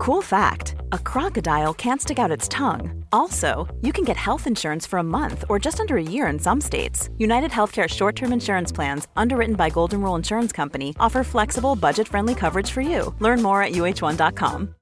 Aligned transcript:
Cool 0.00 0.22
fact 0.22 0.76
a 0.92 0.98
crocodile 0.98 1.74
can't 1.74 2.00
stick 2.00 2.18
out 2.18 2.30
its 2.30 2.48
tongue. 2.48 3.04
Also, 3.12 3.68
you 3.82 3.92
can 3.92 4.02
get 4.02 4.16
health 4.16 4.46
insurance 4.46 4.86
for 4.86 4.98
a 4.98 5.10
month 5.18 5.44
or 5.50 5.58
just 5.58 5.78
under 5.78 5.98
a 5.98 6.02
year 6.02 6.26
in 6.28 6.38
some 6.38 6.58
states. 6.58 7.10
United 7.18 7.50
Healthcare 7.50 7.86
short 7.86 8.16
term 8.16 8.32
insurance 8.32 8.72
plans, 8.72 9.08
underwritten 9.14 9.56
by 9.56 9.68
Golden 9.68 10.00
Rule 10.00 10.14
Insurance 10.14 10.52
Company, 10.52 10.96
offer 10.98 11.22
flexible, 11.22 11.76
budget 11.76 12.08
friendly 12.08 12.34
coverage 12.34 12.70
for 12.70 12.80
you. 12.80 13.14
Learn 13.18 13.42
more 13.42 13.62
at 13.62 13.72
uh1.com. 13.72 14.74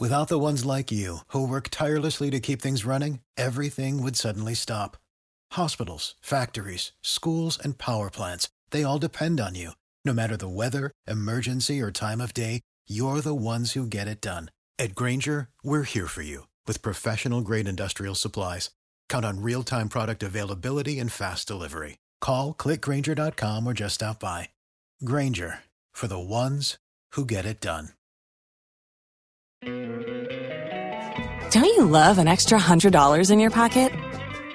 Without 0.00 0.26
the 0.26 0.38
ones 0.40 0.64
like 0.64 0.90
you, 0.90 1.18
who 1.28 1.46
work 1.46 1.68
tirelessly 1.70 2.28
to 2.30 2.40
keep 2.40 2.60
things 2.60 2.84
running, 2.84 3.20
everything 3.36 4.02
would 4.02 4.16
suddenly 4.16 4.54
stop. 4.54 4.96
Hospitals, 5.52 6.16
factories, 6.20 6.90
schools, 7.02 7.56
and 7.56 7.78
power 7.78 8.10
plants, 8.10 8.48
they 8.72 8.82
all 8.82 8.98
depend 8.98 9.40
on 9.40 9.54
you. 9.54 9.72
No 10.04 10.12
matter 10.12 10.36
the 10.36 10.48
weather, 10.48 10.90
emergency, 11.06 11.80
or 11.80 11.92
time 11.92 12.20
of 12.20 12.34
day, 12.34 12.62
you're 12.90 13.20
the 13.20 13.34
ones 13.34 13.72
who 13.72 13.86
get 13.86 14.08
it 14.08 14.22
done. 14.22 14.50
At 14.78 14.94
Granger, 14.94 15.48
we're 15.62 15.82
here 15.82 16.06
for 16.06 16.22
you 16.22 16.46
with 16.66 16.80
professional 16.80 17.42
grade 17.42 17.68
industrial 17.68 18.14
supplies. 18.14 18.70
Count 19.10 19.26
on 19.26 19.42
real 19.42 19.62
time 19.62 19.90
product 19.90 20.22
availability 20.22 20.98
and 20.98 21.12
fast 21.12 21.46
delivery. 21.46 21.98
Call 22.22 22.54
clickgranger.com 22.54 23.66
or 23.66 23.74
just 23.74 23.96
stop 23.96 24.18
by. 24.18 24.48
Granger 25.04 25.60
for 25.92 26.08
the 26.08 26.18
ones 26.18 26.78
who 27.12 27.26
get 27.26 27.44
it 27.44 27.60
done. 27.60 27.90
Don't 31.50 31.64
you 31.64 31.84
love 31.84 32.18
an 32.18 32.28
extra 32.28 32.58
$100 32.58 33.30
in 33.30 33.40
your 33.40 33.50
pocket? 33.50 33.92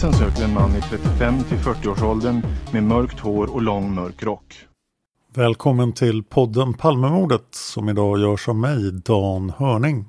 Polisen 0.00 0.28
söker 0.28 0.44
en 0.44 0.54
man 0.54 0.76
i 0.76 0.80
35 0.80 1.44
till 1.44 1.58
40-årsåldern 1.58 2.42
med 2.72 2.82
mörkt 2.82 3.20
hår 3.20 3.54
och 3.54 3.62
lång 3.62 3.94
mörk 3.94 4.22
rock. 4.22 4.66
Välkommen 5.34 5.92
till 5.92 6.22
podden 6.22 6.74
Palmemordet 6.74 7.46
som 7.50 7.88
idag 7.88 8.18
görs 8.18 8.48
av 8.48 8.56
mig, 8.56 8.92
Dan 8.92 9.50
Hörning. 9.50 10.08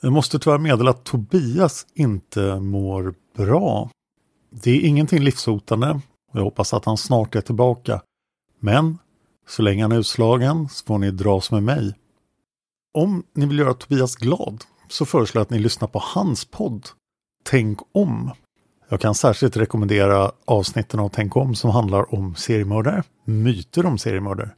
Jag 0.00 0.12
måste 0.12 0.38
tyvärr 0.38 0.58
meddela 0.58 0.90
att 0.90 1.04
Tobias 1.04 1.86
inte 1.94 2.60
mår 2.60 3.14
bra. 3.36 3.90
Det 4.50 4.70
är 4.70 4.80
ingenting 4.80 5.22
livshotande 5.22 6.00
och 6.32 6.38
jag 6.38 6.44
hoppas 6.44 6.74
att 6.74 6.84
han 6.84 6.96
snart 6.96 7.34
är 7.34 7.40
tillbaka. 7.40 8.00
Men 8.60 8.98
så 9.48 9.62
länge 9.62 9.82
han 9.82 9.92
är 9.92 9.98
utslagen 9.98 10.68
så 10.68 10.84
får 10.84 10.98
ni 10.98 11.10
dras 11.10 11.50
med 11.50 11.62
mig. 11.62 11.94
Om 12.94 13.24
ni 13.34 13.46
vill 13.46 13.58
göra 13.58 13.74
Tobias 13.74 14.16
glad 14.16 14.64
så 14.88 15.04
föreslår 15.04 15.40
jag 15.40 15.44
att 15.44 15.50
ni 15.50 15.58
lyssnar 15.58 15.88
på 15.88 15.98
hans 16.14 16.44
podd 16.44 16.88
Tänk 17.44 17.78
om. 17.92 18.30
Jag 18.94 19.00
kan 19.00 19.14
särskilt 19.14 19.56
rekommendera 19.56 20.32
avsnitten 20.44 21.00
av 21.00 21.08
Tänk 21.08 21.36
om 21.36 21.54
som 21.54 21.70
handlar 21.70 22.14
om 22.14 22.34
seriemördare, 22.34 23.02
myter 23.24 23.86
om 23.86 23.98
seriemördare 23.98 24.50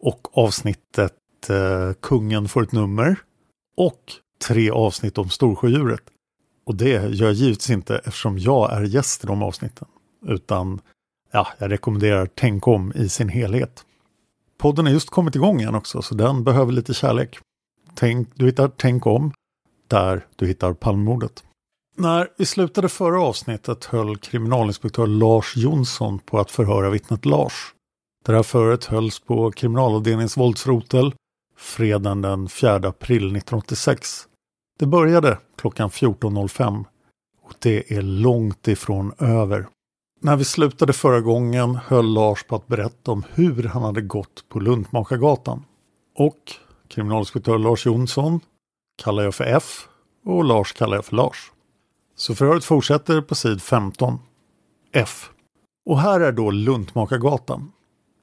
och 0.00 0.38
avsnittet 0.38 1.14
eh, 1.48 1.92
Kungen 2.02 2.48
får 2.48 2.62
ett 2.62 2.72
nummer 2.72 3.16
och 3.76 4.02
tre 4.46 4.70
avsnitt 4.70 5.18
om 5.18 5.28
Storsjödjuret. 5.28 6.00
Och 6.66 6.74
det 6.74 6.88
gör 6.88 7.26
jag 7.26 7.32
givetvis 7.32 7.70
inte 7.70 7.96
eftersom 7.96 8.38
jag 8.38 8.72
är 8.72 8.82
gäst 8.82 9.24
i 9.24 9.26
de 9.26 9.42
avsnitten. 9.42 9.88
Utan 10.26 10.80
ja, 11.32 11.48
jag 11.58 11.70
rekommenderar 11.70 12.28
Tänk 12.34 12.68
om 12.68 12.92
i 12.94 13.08
sin 13.08 13.28
helhet. 13.28 13.84
Podden 14.58 14.86
har 14.86 14.92
just 14.92 15.10
kommit 15.10 15.36
igång 15.36 15.60
igen 15.60 15.74
också 15.74 16.02
så 16.02 16.14
den 16.14 16.44
behöver 16.44 16.72
lite 16.72 16.94
kärlek. 16.94 17.38
Tänk, 17.94 18.28
du 18.34 18.46
hittar 18.46 18.70
Tänk 18.76 19.06
om 19.06 19.32
där 19.86 20.26
du 20.36 20.46
hittar 20.46 20.72
Palmemordet. 20.72 21.44
När 22.00 22.28
vi 22.36 22.46
slutade 22.46 22.88
förra 22.88 23.22
avsnittet 23.22 23.84
höll 23.84 24.16
kriminalinspektör 24.16 25.06
Lars 25.06 25.56
Jonsson 25.56 26.18
på 26.18 26.38
att 26.38 26.50
förhöra 26.50 26.90
vittnet 26.90 27.24
Lars. 27.24 27.74
Det 28.24 28.32
här 28.32 28.42
förhöret 28.42 28.84
hölls 28.84 29.20
på 29.20 29.50
kriminalavdelningens 29.50 30.36
våldsrotel 30.36 31.14
fredagen 31.56 32.22
den 32.22 32.48
4 32.48 32.74
april 32.74 33.16
1986. 33.16 34.28
Det 34.78 34.86
började 34.86 35.38
klockan 35.56 35.90
14.05 35.90 36.84
och 37.42 37.54
det 37.58 37.92
är 37.92 38.02
långt 38.02 38.68
ifrån 38.68 39.12
över. 39.18 39.66
När 40.20 40.36
vi 40.36 40.44
slutade 40.44 40.92
förra 40.92 41.20
gången 41.20 41.74
höll 41.74 42.14
Lars 42.14 42.44
på 42.44 42.56
att 42.56 42.66
berätta 42.66 43.10
om 43.10 43.24
hur 43.34 43.62
han 43.62 43.82
hade 43.82 44.00
gått 44.00 44.48
på 44.48 44.60
Luntmakargatan. 44.60 45.64
Och 46.14 46.52
kriminalinspektör 46.88 47.58
Lars 47.58 47.86
Jonsson 47.86 48.40
kallar 49.02 49.22
jag 49.22 49.34
för 49.34 49.44
F 49.44 49.88
och 50.24 50.44
Lars 50.44 50.72
kallar 50.72 50.96
jag 50.96 51.04
för 51.04 51.16
Lars. 51.16 51.52
Så 52.18 52.34
förhöret 52.34 52.64
fortsätter 52.64 53.20
på 53.20 53.34
sid 53.34 53.62
15. 53.62 54.18
F. 54.92 55.30
Och 55.86 56.00
här 56.00 56.20
är 56.20 56.32
då 56.32 56.50
Luntmakargatan. 56.50 57.72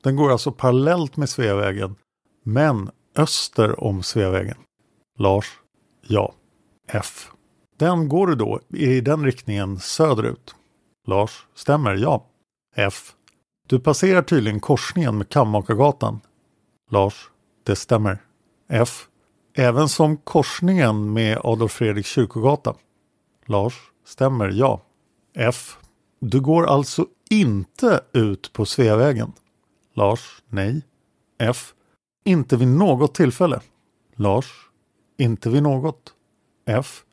Den 0.03 0.15
går 0.15 0.31
alltså 0.31 0.51
parallellt 0.51 1.17
med 1.17 1.29
Sveavägen, 1.29 1.95
men 2.43 2.89
öster 3.15 3.83
om 3.83 4.03
Sveavägen. 4.03 4.57
Lars? 5.17 5.45
Ja. 6.07 6.33
F. 6.87 7.31
Den 7.77 8.09
går 8.09 8.27
du 8.27 8.35
då 8.35 8.59
i 8.69 9.01
den 9.01 9.25
riktningen 9.25 9.79
söderut. 9.79 10.55
Lars? 11.07 11.47
Stämmer, 11.55 11.95
ja. 11.95 12.25
F. 12.75 13.13
Du 13.67 13.79
passerar 13.79 14.21
tydligen 14.21 14.59
korsningen 14.59 15.17
med 15.17 15.29
Kammakargatan. 15.29 16.19
Lars? 16.91 17.29
Det 17.63 17.75
stämmer. 17.75 18.17
F. 18.69 19.07
Även 19.53 19.89
som 19.89 20.17
korsningen 20.17 21.13
med 21.13 21.39
Adolf 21.43 21.71
Fredriks 21.71 22.09
kyrkogata. 22.09 22.75
Lars, 23.45 23.73
stämmer 24.05 24.49
ja. 24.49 24.81
F. 25.33 25.77
Du 26.19 26.41
går 26.41 26.65
alltså 26.65 27.07
inte 27.29 28.01
ut 28.13 28.53
på 28.53 28.65
Sveavägen. 28.65 29.31
Lars, 29.93 30.41
nej. 30.49 30.81
F. 31.39 31.73
Inte 32.25 32.57
vid 32.57 32.67
något 32.67 33.15
tillfälle. 33.15 33.61
Lars, 34.15 34.69
inte 35.17 35.49
vid 35.49 35.63
något. 35.63 36.13
F. 36.65 37.03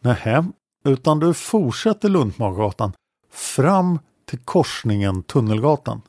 Nähä, 0.00 0.44
utan 0.84 1.20
du 1.20 1.34
fortsätter 1.34 2.08
Luntmakargatan 2.08 2.92
fram 3.30 3.98
till 4.24 4.38
korsningen 4.38 5.22
Tunnelgatan. 5.22 6.02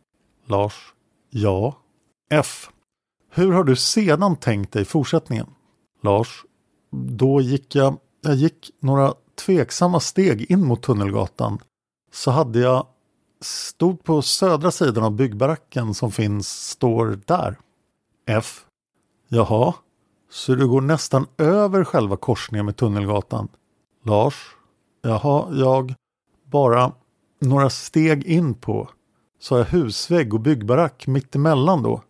Lars, 0.46 0.94
ja. 1.30 1.78
F. 2.30 2.70
Hur 3.30 3.52
har 3.52 3.64
du 3.64 3.76
sedan 3.76 4.36
tänkt 4.36 4.74
dig 4.74 4.86
fortsättningen? 4.86 5.48
Lars, 6.02 6.46
då 6.92 7.42
gick 7.42 7.76
jag, 7.76 7.98
jag 8.22 8.36
gick 8.36 8.72
några 8.80 9.14
tveksamma 9.36 10.00
steg 10.00 10.52
in 10.52 10.66
mot 10.66 10.84
Tunnelgatan 10.84 11.60
så 12.12 12.32
hade 12.32 12.60
jag 12.60 12.88
stod 13.42 14.04
på 14.04 14.22
södra 14.22 14.72
sidan 14.72 15.04
av 15.04 15.12
byggbaracken 15.12 15.94
som 15.94 16.12
finns, 16.12 16.70
står 16.70 17.20
där. 17.26 17.58
F. 18.26 18.66
Jaha, 19.28 19.74
så 20.30 20.56
du 20.56 20.68
går 20.68 20.82
nästan 20.82 21.26
över 21.38 21.84
själva 21.84 22.18
korsningen 22.18 22.66
med 22.66 22.78
Tunnelgatan? 22.78 23.48
Lars. 24.04 24.56
Jaha, 25.02 25.48
jag 25.52 25.94
bara 26.46 26.92
några 27.40 27.70
steg 27.70 28.24
in 28.26 28.54
på 28.54 28.90
så 29.40 29.56
har 29.56 29.60
jag 29.60 29.66
husvägg 29.66 30.34
och 30.34 30.40
byggbarack 30.40 31.08
mittemellan 31.08 31.84
då. 31.84 32.02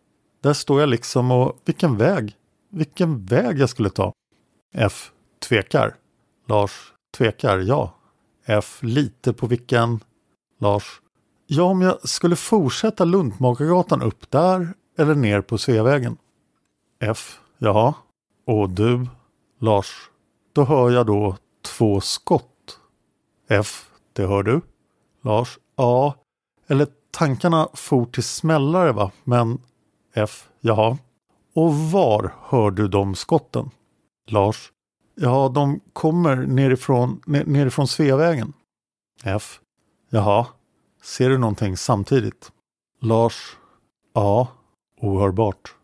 Där 0.42 0.54
står 0.54 0.80
jag 0.80 0.90
liksom 0.90 1.32
och 1.32 1.58
vilken 1.66 1.98
väg? 1.98 2.36
Vilken 2.70 3.26
väg 3.26 3.60
jag 3.60 3.70
skulle 3.70 3.90
ta? 3.90 4.14
F. 4.74 5.12
Tvekar. 5.40 5.96
Lars 6.48 6.93
Tvekar, 7.18 7.58
ja. 7.58 7.94
F. 8.46 8.80
Lite 8.82 9.34
på 9.34 9.48
vilken? 9.48 10.00
Lars. 10.60 11.02
Ja, 11.48 11.64
om 11.64 11.82
jag 11.82 12.10
skulle 12.10 12.36
fortsätta 12.36 13.06
Luntmakargatan 13.06 14.02
upp 14.02 14.32
där 14.32 14.74
eller 14.98 15.16
ner 15.16 15.42
på 15.42 15.58
Sveavägen. 15.58 16.18
F. 17.00 17.40
Ja. 17.58 17.94
Och 18.46 18.70
du? 18.70 19.08
Lars. 19.60 20.10
Då 20.54 20.64
hör 20.64 20.92
jag 20.92 21.06
då 21.06 21.38
två 21.62 22.02
skott. 22.02 22.80
F. 23.50 23.90
Det 24.14 24.28
hör 24.28 24.44
du. 24.44 24.62
Lars. 25.22 25.60
Ja. 25.76 26.16
Eller 26.68 26.88
tankarna 27.12 27.68
for 27.74 28.06
till 28.06 28.24
smällare 28.24 28.92
va? 28.92 29.12
Men 29.24 29.62
F. 30.14 30.50
Jaha. 30.60 30.98
Och 31.56 31.76
var 31.76 32.34
hör 32.42 32.72
du 32.72 32.88
de 32.88 33.16
skotten? 33.16 33.70
Lars. 34.28 34.72
Ja, 35.16 35.52
de 35.56 35.80
kommer 35.94 36.36
nerifrån, 36.36 37.22
nerifrån 37.26 37.88
Sveavägen. 37.88 38.54
F. 39.24 39.60
Jaha. 40.10 40.46
Ser 41.04 41.30
du 41.30 41.38
någonting 41.38 41.78
samtidigt? 41.78 42.52
Lars. 43.02 43.58
Ja. 44.14 44.48
Ohörbart. 45.02 45.76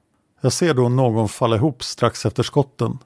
Jag 0.42 0.54
ser 0.54 0.74
då 0.74 0.90
någon 0.90 1.30
falla 1.30 1.56
ihop 1.56 1.84
strax 1.84 2.26
efter 2.26 2.44
skotten. 2.44 2.98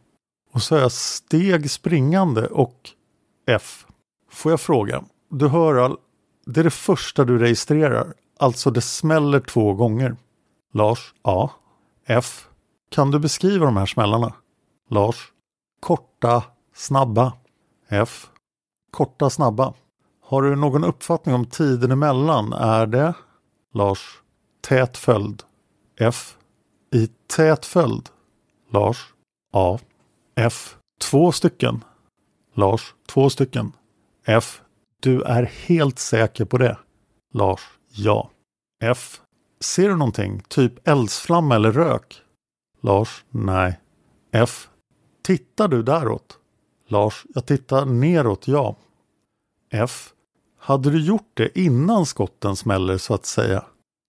Och 0.52 0.62
så 0.62 0.75
är 0.75 0.80
jag 0.80 0.92
steg 0.92 1.72
springande 1.72 2.48
och 2.48 2.90
F. 3.48 3.86
Får 4.31 4.52
jag 4.52 4.62
fråga? 4.62 5.04
Du 5.30 5.48
hör 5.48 5.76
all... 5.76 5.98
Det 6.46 6.60
är 6.60 6.64
det 6.64 6.69
första 6.69 7.24
du 7.24 7.38
registrerar. 7.38 8.14
Alltså 8.40 8.72
det 8.72 8.81
smäller 8.81 9.40
två 9.40 9.74
gånger. 9.74 10.16
Lars. 10.74 11.14
Ja. 11.24 11.52
F. 12.06 12.48
Kan 12.92 13.12
du 13.12 13.19
beskriva 13.19 13.66
de 13.66 13.78
här 13.78 13.86
smällarna? 13.86 14.34
Lars. 14.90 15.32
Korta, 15.83 16.44
snabba. 16.74 17.33
F. 17.89 18.30
Korta, 18.91 19.30
snabba. 19.30 19.74
Har 20.21 20.41
du 20.41 20.56
någon 20.56 20.83
uppfattning 20.83 21.35
om 21.35 21.45
tiden 21.45 21.91
emellan? 21.91 22.53
Är 22.53 22.85
det? 22.85 23.13
Lars. 23.74 24.21
Tät 24.62 24.97
följd. 24.97 25.44
F. 26.00 26.38
I 26.91 27.07
tät 27.07 27.65
följd. 27.65 28.09
Lars. 28.69 29.13
A. 29.53 29.80
F. 30.35 30.77
Två 31.01 31.31
stycken. 31.31 31.83
Lars. 32.53 32.95
Två 33.07 33.30
stycken. 33.30 33.71
F. 34.25 34.62
Du 35.00 35.21
är 35.21 35.44
helt 35.44 36.00
säker 36.00 36.45
på 36.45 36.57
det? 36.57 36.77
Lars. 37.33 37.62
Ja. 37.89 38.30
F. 38.83 39.21
Ser 39.59 39.89
du 39.89 39.95
någonting? 39.95 40.41
Typ 40.47 40.88
eldsflamma 40.88 41.56
eller 41.56 41.71
rök? 41.71 42.21
Lars. 42.81 43.25
Nej. 43.30 43.80
F. 44.31 44.69
Tittar 45.24 45.68
du 45.68 45.84
däråt? 45.84 46.38
Lars. 46.88 47.25
Jag 47.34 47.46
tittar 47.46 47.86
neråt, 47.86 48.48
ja. 48.48 48.75
F. 49.72 50.14
Hade 50.58 50.90
du 50.92 51.06
gjort 51.06 51.31
det 51.34 51.60
innan 51.60 52.06
skotten 52.06 52.56
smäller 52.56 52.98
så 52.98 53.14
att 53.14 53.25
säga? 53.25 53.66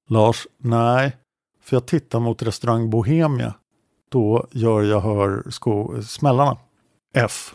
Lars. 0.08 0.46
Nej. 0.58 1.16
För 1.60 1.76
jag 1.76 1.86
tittar 1.86 2.20
mot 2.20 2.42
restaurang 2.42 2.90
Bohemia. 2.90 3.54
Då 4.08 4.46
gör 4.50 4.82
jag 4.82 5.00
hör 5.00 5.50
sko 5.50 6.02
smällarna. 6.02 6.56
F. 7.14 7.54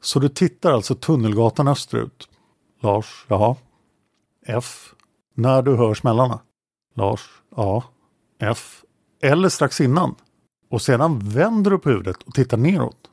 Så 0.00 0.18
du 0.18 0.28
tittar 0.28 0.72
alltså 0.72 0.94
Tunnelgatan 0.94 1.68
österut? 1.68 2.28
Lars. 2.80 3.26
Jaha. 3.28 3.56
F. 4.46 4.94
När 5.34 5.62
du 5.62 5.76
hör 5.76 5.94
smällarna? 5.94 6.40
Lars. 6.94 7.42
Ja. 7.56 7.84
F. 8.38 8.82
Eller 9.22 9.48
strax 9.48 9.80
innan. 9.80 10.14
Och 10.68 10.82
sedan 10.82 11.18
vänder 11.18 11.70
du 11.70 11.78
på 11.78 11.88
huvudet 11.88 12.22
och 12.22 12.34
tittar 12.34 12.56
neråt. 12.56 13.10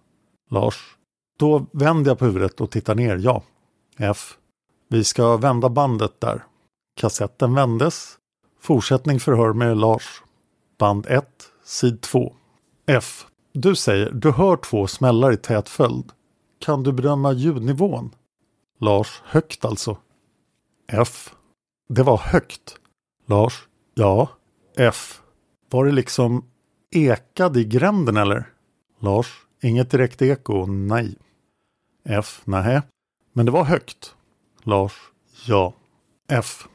Lars. 0.49 0.97
Då 1.39 1.65
vänder 1.71 2.11
jag 2.11 2.19
på 2.19 2.25
huvudet 2.25 2.61
och 2.61 2.71
tittar 2.71 2.95
ner, 2.95 3.17
ja. 3.17 3.43
F. 3.97 4.37
Vi 4.89 5.03
ska 5.03 5.37
vända 5.37 5.69
bandet 5.69 6.21
där. 6.21 6.43
Kassetten 6.95 7.53
vändes. 7.55 8.17
Fortsättning 8.59 9.19
förhör 9.19 9.53
med 9.53 9.77
Lars. 9.77 10.23
Band 10.79 11.05
1, 11.09 11.27
sid 11.63 12.01
2. 12.01 12.33
F. 12.85 13.25
Du 13.53 13.75
säger 13.75 14.11
du 14.11 14.31
hör 14.31 14.57
två 14.57 14.87
smällar 14.87 15.33
i 15.33 15.37
tät 15.37 15.69
följd. 15.69 16.11
Kan 16.59 16.83
du 16.83 16.91
bedöma 16.91 17.33
ljudnivån? 17.33 18.15
Lars. 18.79 19.21
Högt 19.25 19.65
alltså. 19.65 19.97
F. 20.87 21.33
Det 21.89 22.03
var 22.03 22.17
högt. 22.17 22.75
Lars. 23.25 23.67
Ja. 23.93 24.27
F. 24.77 25.21
Var 25.69 25.85
det 25.85 25.91
liksom 25.91 26.45
ekade 26.95 27.59
i 27.59 27.63
gränden 27.63 28.17
eller? 28.17 28.49
Lars. 28.99 29.27
Inget 29.61 29.91
direkt 29.91 30.21
eko, 30.21 30.65
nej. 30.65 31.15
F. 32.05 32.41
Nähä. 32.45 32.83
Men 33.33 33.45
det 33.45 33.51
var 33.51 33.63
högt. 33.63 34.15
Lars. 34.63 34.93
Ja. 35.47 35.73
F. 36.29 36.67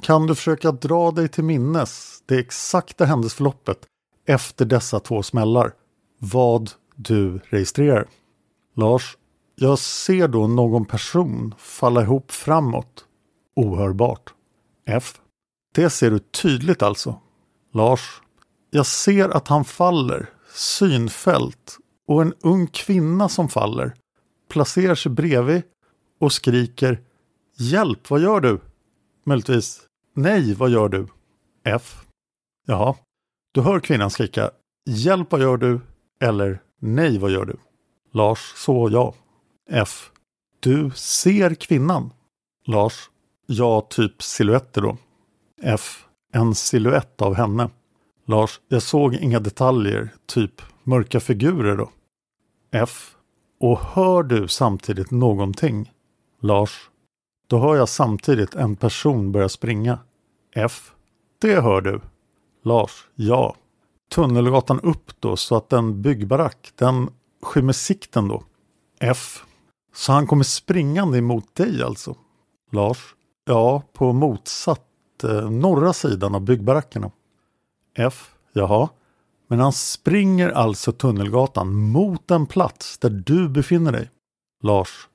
Kan 0.00 0.26
du 0.26 0.34
försöka 0.34 0.72
dra 0.72 1.10
dig 1.10 1.28
till 1.28 1.44
minnes 1.44 2.22
det 2.26 2.38
exakta 2.38 3.04
händelseförloppet 3.04 3.78
efter 4.26 4.64
dessa 4.64 5.00
två 5.00 5.22
smällar? 5.22 5.72
Vad 6.18 6.70
du 6.96 7.38
registrerar? 7.38 8.08
Lars, 8.74 9.16
jag 9.56 9.78
ser 9.78 10.28
då 10.28 10.46
någon 10.46 10.84
person 10.84 11.54
falla 11.58 12.02
ihop 12.02 12.32
framåt. 12.32 13.04
Ohörbart. 13.56 14.34
F. 14.86 15.20
Det 15.74 15.90
ser 15.90 16.10
du 16.10 16.18
tydligt 16.18 16.82
alltså. 16.82 17.20
Lars, 17.72 18.22
jag 18.74 18.86
ser 18.86 19.28
att 19.28 19.48
han 19.48 19.64
faller. 19.64 20.30
Synfält. 20.54 21.78
Och 22.06 22.22
en 22.22 22.34
ung 22.40 22.66
kvinna 22.66 23.28
som 23.28 23.48
faller. 23.48 23.94
Placerar 24.48 24.94
sig 24.94 25.12
bredvid 25.12 25.62
och 26.20 26.32
skriker 26.32 27.00
Hjälp, 27.56 28.10
vad 28.10 28.20
gör 28.20 28.40
du? 28.40 28.60
Möjligtvis 29.24 29.80
Nej, 30.14 30.54
vad 30.54 30.70
gör 30.70 30.88
du? 30.88 31.06
F. 31.64 32.04
Jaha. 32.66 32.94
Du 33.52 33.60
hör 33.60 33.80
kvinnan 33.80 34.10
skrika 34.10 34.50
Hjälp, 34.86 35.32
vad 35.32 35.40
gör 35.40 35.56
du? 35.56 35.80
Eller 36.20 36.62
Nej, 36.80 37.18
vad 37.18 37.30
gör 37.30 37.44
du? 37.44 37.56
Lars, 38.12 38.52
så 38.56 38.88
ja. 38.92 39.14
F. 39.70 40.10
Du 40.60 40.90
ser 40.94 41.54
kvinnan? 41.54 42.10
Lars. 42.66 43.10
Ja, 43.46 43.80
typ 43.80 44.22
siluetter 44.22 44.80
då. 44.80 44.96
F. 45.62 46.06
En 46.32 46.54
siluett 46.54 47.22
av 47.22 47.34
henne. 47.34 47.70
Lars. 48.26 48.60
Jag 48.68 48.82
såg 48.82 49.14
inga 49.14 49.40
detaljer, 49.40 50.14
typ 50.26 50.62
mörka 50.82 51.20
figurer 51.20 51.76
då. 51.76 51.90
F. 52.72 53.16
Och 53.60 53.78
hör 53.78 54.22
du 54.22 54.48
samtidigt 54.48 55.10
någonting? 55.10 55.92
Lars. 56.40 56.90
Då 57.46 57.58
hör 57.58 57.76
jag 57.76 57.88
samtidigt 57.88 58.54
en 58.54 58.76
person 58.76 59.32
börja 59.32 59.48
springa. 59.48 59.98
F. 60.54 60.92
Det 61.40 61.60
hör 61.60 61.80
du. 61.80 62.00
Lars. 62.64 63.08
Ja. 63.14 63.56
Tunnelgatan 64.10 64.80
upp 64.80 65.20
då 65.20 65.36
så 65.36 65.56
att 65.56 65.68
den 65.68 66.02
byggbarack, 66.02 66.72
den 66.76 67.10
skymmer 67.42 67.72
sikten 67.72 68.28
då. 68.28 68.44
F. 69.00 69.44
Så 69.94 70.12
han 70.12 70.26
kommer 70.26 70.44
springande 70.44 71.18
emot 71.18 71.54
dig 71.54 71.82
alltså? 71.82 72.16
Lars. 72.72 73.14
Ja, 73.44 73.82
på 73.92 74.12
motsatt 74.12 75.24
eh, 75.24 75.50
norra 75.50 75.92
sidan 75.92 76.34
av 76.34 76.40
byggbarackerna. 76.40 77.10
F. 77.94 78.34
Jaha. 78.52 78.88
Men 79.48 79.60
han 79.60 79.72
springer 79.72 80.50
alltså 80.50 80.92
Tunnelgatan 80.92 81.74
mot 81.74 82.28
den 82.28 82.46
plats 82.46 82.98
där 82.98 83.10
du 83.10 83.48
befinner 83.48 83.92
dig? 83.92 84.10
Lars. 84.62 85.08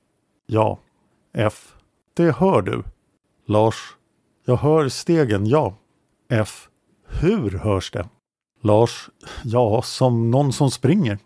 Ja. 0.46 0.78
F. 1.34 1.74
Det 2.14 2.36
hör 2.36 2.62
du. 2.62 2.82
Lars. 3.46 3.96
Jag 4.44 4.56
hör 4.56 4.88
stegen, 4.88 5.46
ja. 5.46 5.74
F. 6.28 6.68
Hur 7.08 7.50
hörs 7.50 7.90
det? 7.90 8.08
Lars. 8.62 9.10
Ja, 9.44 9.82
som 9.82 10.30
någon 10.30 10.52
som 10.52 10.70
springer. 10.70 11.18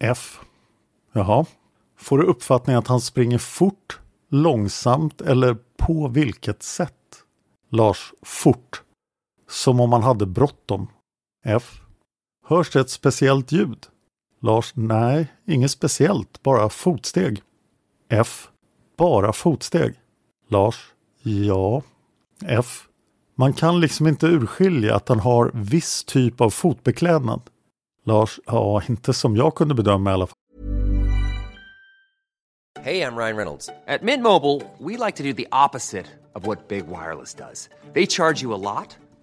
F. 0.00 0.40
Jaha. 1.12 1.44
Får 1.98 2.18
du 2.18 2.24
uppfattningen 2.24 2.78
att 2.78 2.88
han 2.88 3.00
springer 3.00 3.38
fort, 3.38 4.00
långsamt 4.30 5.20
eller 5.20 5.56
på 5.76 6.08
vilket 6.08 6.62
sätt? 6.62 7.24
Lars. 7.70 8.12
Fort. 8.22 8.82
Som 9.48 9.80
om 9.80 9.92
han 9.92 10.02
hade 10.02 10.26
bråttom. 10.26 10.88
F. 11.46 11.80
Hörs 12.46 12.70
det 12.70 12.80
ett 12.80 12.90
speciellt 12.90 13.52
ljud? 13.52 13.86
Lars. 14.42 14.72
Nej, 14.74 15.32
inget 15.46 15.70
speciellt, 15.70 16.42
bara 16.42 16.68
fotsteg. 16.68 17.42
F. 18.08 18.48
Bara 18.96 19.32
fotsteg. 19.32 19.94
Lars. 20.48 20.92
Ja. 21.22 21.82
F. 22.44 22.88
Man 23.34 23.52
kan 23.52 23.80
liksom 23.80 24.06
inte 24.06 24.26
urskilja 24.26 24.96
att 24.96 25.08
han 25.08 25.20
har 25.20 25.50
viss 25.54 26.04
typ 26.04 26.40
av 26.40 26.50
fotbeklädnad. 26.50 27.40
Lars, 28.04 28.40
ja, 28.46 28.82
inte 28.88 29.14
som 29.14 29.36
jag 29.36 29.54
kunde 29.54 29.74
bedöma 29.74 30.10
i 30.10 30.12
alla 30.12 30.26
fall. 30.26 30.36
Hej, 32.80 32.98
jag 32.98 33.18
Ryan 33.18 33.36
Reynolds. 33.36 33.66
På 33.66 34.04
Mint 34.04 34.22
Mobile, 34.22 34.60
we 34.78 35.06
like 35.06 35.16
to 35.16 35.22
do 35.22 35.32
the 35.32 35.46
opposite 35.66 36.06
of 36.34 36.46
what 36.46 36.68
Big 36.68 36.84
Wireless 36.84 37.34
does. 37.34 37.68
They 37.94 38.06
charge 38.06 38.42
you 38.42 38.54
a 38.54 38.56
lot, 38.56 38.98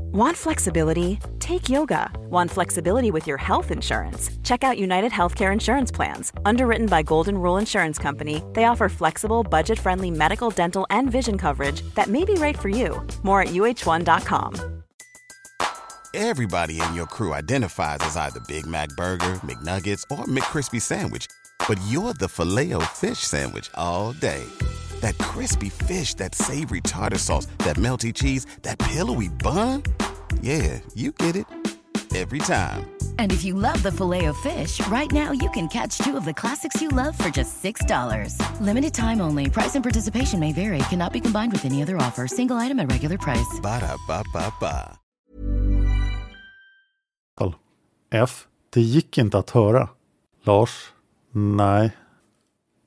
Want 0.00 0.36
flexibility? 0.36 1.18
Take 1.38 1.68
yoga. 1.68 2.10
Want 2.30 2.50
flexibility 2.50 3.10
with 3.10 3.26
your 3.26 3.36
health 3.38 3.70
insurance? 3.70 4.30
Check 4.42 4.64
out 4.64 4.78
United 4.78 5.12
Healthcare 5.12 5.52
Insurance 5.52 5.92
Plans. 5.92 6.32
Underwritten 6.44 6.86
by 6.86 7.02
Golden 7.02 7.38
Rule 7.38 7.58
Insurance 7.58 7.98
Company, 7.98 8.42
they 8.54 8.64
offer 8.64 8.88
flexible, 8.88 9.42
budget 9.42 9.78
friendly 9.78 10.10
medical, 10.10 10.50
dental, 10.50 10.86
and 10.90 11.10
vision 11.10 11.38
coverage 11.38 11.82
that 11.94 12.08
may 12.08 12.24
be 12.24 12.34
right 12.34 12.58
for 12.58 12.68
you. 12.68 13.06
More 13.22 13.42
at 13.42 13.48
uh1.com. 13.48 14.82
Everybody 16.14 16.80
in 16.80 16.94
your 16.94 17.06
crew 17.06 17.34
identifies 17.34 17.98
as 18.00 18.16
either 18.16 18.40
Big 18.48 18.66
Mac 18.66 18.88
Burger, 18.96 19.34
McNuggets, 19.44 20.02
or 20.10 20.24
McCrispy 20.24 20.80
Sandwich, 20.80 21.26
but 21.68 21.78
you're 21.86 22.14
the 22.14 22.28
filet 22.28 22.72
fish 22.94 23.18
Sandwich 23.18 23.70
all 23.74 24.12
day. 24.14 24.42
That 25.00 25.18
crispy 25.18 25.68
fish, 25.68 26.14
that 26.14 26.34
savory 26.34 26.80
tartar 26.80 27.18
sauce, 27.18 27.46
that 27.58 27.76
melty 27.76 28.14
cheese, 28.14 28.46
that 28.62 28.78
pillowy 28.78 29.28
bun. 29.28 29.82
Yeah, 30.40 30.80
you 30.94 31.12
get 31.12 31.36
it 31.36 31.46
every 32.16 32.38
time. 32.38 32.88
And 33.18 33.32
if 33.32 33.44
you 33.44 33.54
love 33.54 33.82
the 33.82 33.92
filet 33.92 34.24
of 34.24 34.36
fish, 34.38 34.80
right 34.88 35.12
now 35.12 35.32
you 35.32 35.50
can 35.50 35.68
catch 35.68 35.98
two 35.98 36.16
of 36.16 36.24
the 36.24 36.34
classics 36.34 36.80
you 36.80 36.88
love 36.88 37.16
for 37.18 37.28
just 37.28 37.62
$6. 37.62 38.60
Limited 38.60 38.94
time 38.94 39.20
only. 39.20 39.50
Price 39.50 39.74
and 39.74 39.84
participation 39.84 40.40
may 40.40 40.52
vary. 40.52 40.78
Cannot 40.90 41.12
be 41.12 41.20
combined 41.20 41.52
with 41.52 41.66
any 41.66 41.82
other 41.82 41.98
offer. 41.98 42.26
Single 42.26 42.56
item 42.56 42.80
at 42.80 42.90
regular 42.90 43.18
price. 43.18 43.60
Ba 43.60 43.80
da 43.80 43.96
ba 44.06 44.24
ba 44.32 44.52
ba. 44.60 44.98
F. 48.10 48.46
Det 48.70 48.80
gick 48.80 49.18
inte 49.18 49.38
att 49.38 49.50
höra. 49.50 49.88
Lars. 50.42 50.92
Nej. 51.32 51.90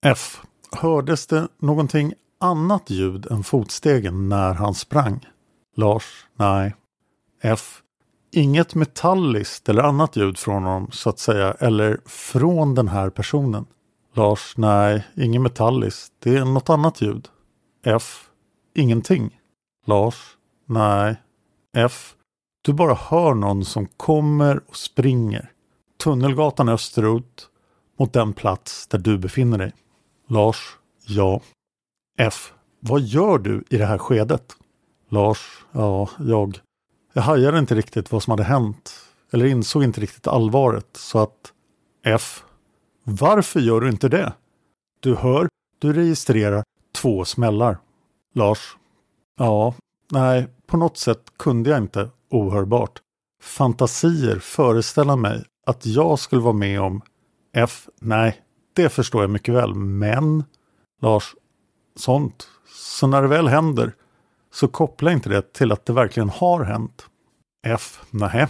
F. 0.01 0.41
Hördes 0.71 1.27
det 1.27 1.47
någonting 1.59 2.13
annat 2.39 2.89
ljud 2.89 3.31
än 3.31 3.43
fotstegen 3.43 4.29
när 4.29 4.53
han 4.53 4.73
sprang? 4.73 5.27
Lars. 5.75 6.27
Nej. 6.35 6.75
F. 7.41 7.81
Inget 8.31 8.75
metalliskt 8.75 9.69
eller 9.69 9.83
annat 9.83 10.15
ljud 10.15 10.37
från 10.37 10.63
honom 10.63 10.91
så 10.91 11.09
att 11.09 11.19
säga 11.19 11.51
eller 11.59 11.99
från 12.05 12.75
den 12.75 12.87
här 12.87 13.09
personen. 13.09 13.65
Lars. 14.13 14.53
Nej, 14.57 15.07
inget 15.15 15.41
metalliskt. 15.41 16.13
Det 16.19 16.35
är 16.35 16.45
något 16.45 16.69
annat 16.69 17.01
ljud. 17.01 17.27
F. 17.85 18.29
Ingenting. 18.75 19.39
Lars. 19.85 20.37
Nej. 20.65 21.15
F. 21.77 22.15
Du 22.61 22.73
bara 22.73 22.93
hör 22.93 23.33
någon 23.33 23.65
som 23.65 23.87
kommer 23.87 24.61
och 24.67 24.75
springer. 24.75 25.51
Tunnelgatan 26.03 26.69
österut 26.69 27.47
mot 27.99 28.13
den 28.13 28.33
plats 28.33 28.87
där 28.87 28.99
du 28.99 29.17
befinner 29.17 29.57
dig. 29.57 29.73
Lars. 30.31 30.77
Ja. 31.07 31.41
F. 32.17 32.53
Vad 32.79 33.01
gör 33.01 33.37
du 33.37 33.63
i 33.69 33.77
det 33.77 33.85
här 33.85 33.97
skedet? 33.97 34.55
Lars. 35.09 35.65
Ja, 35.71 36.09
jag. 36.19 36.59
Jag 37.13 37.21
hajade 37.21 37.59
inte 37.59 37.75
riktigt 37.75 38.11
vad 38.11 38.23
som 38.23 38.31
hade 38.31 38.43
hänt. 38.43 38.91
Eller 39.31 39.45
insåg 39.45 39.83
inte 39.83 40.01
riktigt 40.01 40.27
allvaret. 40.27 40.87
Så 40.93 41.19
att 41.19 41.53
F. 42.05 42.43
Varför 43.03 43.59
gör 43.59 43.81
du 43.81 43.89
inte 43.89 44.09
det? 44.09 44.33
Du 44.99 45.15
hör, 45.15 45.47
du 45.79 45.93
registrerar 45.93 46.63
två 46.95 47.25
smällar. 47.25 47.77
Lars. 48.33 48.77
Ja, 49.37 49.73
nej, 50.11 50.47
på 50.67 50.77
något 50.77 50.97
sätt 50.97 51.23
kunde 51.37 51.69
jag 51.69 51.79
inte 51.79 52.09
ohörbart. 52.29 52.99
Fantasier 53.43 54.39
föreställa 54.39 55.15
mig 55.15 55.43
att 55.65 55.85
jag 55.85 56.19
skulle 56.19 56.41
vara 56.41 56.53
med 56.53 56.81
om 56.81 57.01
F. 57.53 57.89
Nej, 57.99 58.40
det 58.73 58.89
förstår 58.89 59.21
jag 59.21 59.29
mycket 59.29 59.53
väl. 59.53 59.73
Men 59.75 60.43
Lars, 61.01 61.35
sånt. 61.95 62.47
Så 62.75 63.07
när 63.07 63.21
det 63.21 63.27
väl 63.27 63.47
händer 63.47 63.95
så 64.53 64.67
koppla 64.67 65.11
inte 65.11 65.29
det 65.29 65.53
till 65.53 65.71
att 65.71 65.85
det 65.85 65.93
verkligen 65.93 66.29
har 66.29 66.63
hänt. 66.63 67.05
F. 67.67 68.01
Nähä. 68.09 68.47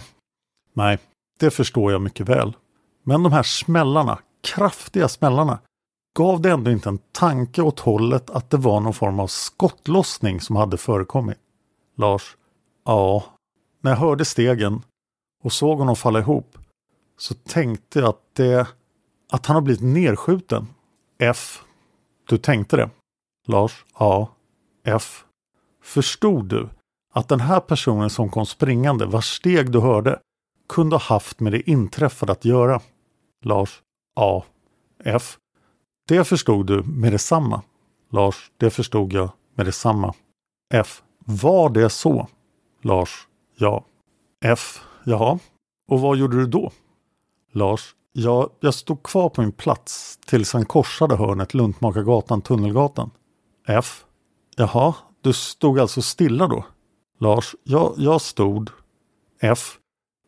Nej, 0.72 0.98
det 1.38 1.50
förstår 1.50 1.92
jag 1.92 2.02
mycket 2.02 2.28
väl. 2.28 2.56
Men 3.04 3.22
de 3.22 3.32
här 3.32 3.42
smällarna, 3.42 4.18
kraftiga 4.42 5.08
smällarna, 5.08 5.58
gav 6.16 6.40
det 6.40 6.50
ändå 6.50 6.70
inte 6.70 6.88
en 6.88 6.98
tanke 6.98 7.62
åt 7.62 7.80
hållet 7.80 8.30
att 8.30 8.50
det 8.50 8.56
var 8.56 8.80
någon 8.80 8.94
form 8.94 9.20
av 9.20 9.26
skottlossning 9.26 10.40
som 10.40 10.56
hade 10.56 10.76
förekommit. 10.76 11.38
Lars. 11.96 12.36
Ja, 12.84 13.24
när 13.80 13.90
jag 13.90 13.98
hörde 13.98 14.24
stegen 14.24 14.82
och 15.44 15.52
såg 15.52 15.78
honom 15.78 15.96
falla 15.96 16.18
ihop 16.18 16.58
så 17.18 17.34
tänkte 17.34 17.98
jag 17.98 18.08
att 18.08 18.34
det 18.34 18.66
att 19.32 19.46
han 19.46 19.56
har 19.56 19.60
blivit 19.60 19.82
nedskjuten. 19.82 20.66
F. 21.18 21.62
Du 22.28 22.38
tänkte 22.38 22.76
det? 22.76 22.90
Lars? 23.46 23.84
Ja. 23.98 24.28
F. 24.84 25.24
Förstod 25.82 26.44
du 26.44 26.68
att 27.12 27.28
den 27.28 27.40
här 27.40 27.60
personen 27.60 28.10
som 28.10 28.28
kom 28.30 28.46
springande, 28.46 29.06
vars 29.06 29.36
steg 29.36 29.72
du 29.72 29.80
hörde, 29.80 30.20
kunde 30.68 30.96
ha 30.96 31.00
haft 31.00 31.40
med 31.40 31.52
det 31.52 31.70
inträffade 31.70 32.32
att 32.32 32.44
göra? 32.44 32.80
Lars? 33.44 33.82
Ja. 34.14 34.44
F. 35.04 35.38
Det 36.08 36.24
förstod 36.24 36.66
du 36.66 36.82
med 36.82 37.12
detsamma? 37.12 37.62
Lars? 38.10 38.50
Det 38.56 38.70
förstod 38.70 39.12
jag 39.12 39.30
med 39.54 39.66
detsamma. 39.66 40.14
F. 40.74 41.02
Var 41.18 41.70
det 41.70 41.90
så? 41.90 42.28
Lars? 42.82 43.28
Ja. 43.56 43.84
F. 44.44 44.80
Jaha. 45.04 45.38
Och 45.88 46.00
vad 46.00 46.16
gjorde 46.16 46.36
du 46.36 46.46
då? 46.46 46.72
Lars? 47.52 47.94
Ja, 48.12 48.50
jag 48.60 48.74
stod 48.74 49.02
kvar 49.02 49.28
på 49.28 49.40
min 49.42 49.52
plats 49.52 50.18
tills 50.26 50.52
han 50.52 50.64
korsade 50.64 51.16
hörnet 51.16 51.54
Luntmakargatan 51.54 52.42
Tunnelgatan. 52.42 53.10
F. 53.66 54.04
Jaha, 54.56 54.94
du 55.20 55.32
stod 55.32 55.80
alltså 55.80 56.02
stilla 56.02 56.46
då? 56.46 56.64
Lars. 57.18 57.54
Ja, 57.64 57.94
jag 57.96 58.20
stod 58.20 58.70
F. 59.40 59.78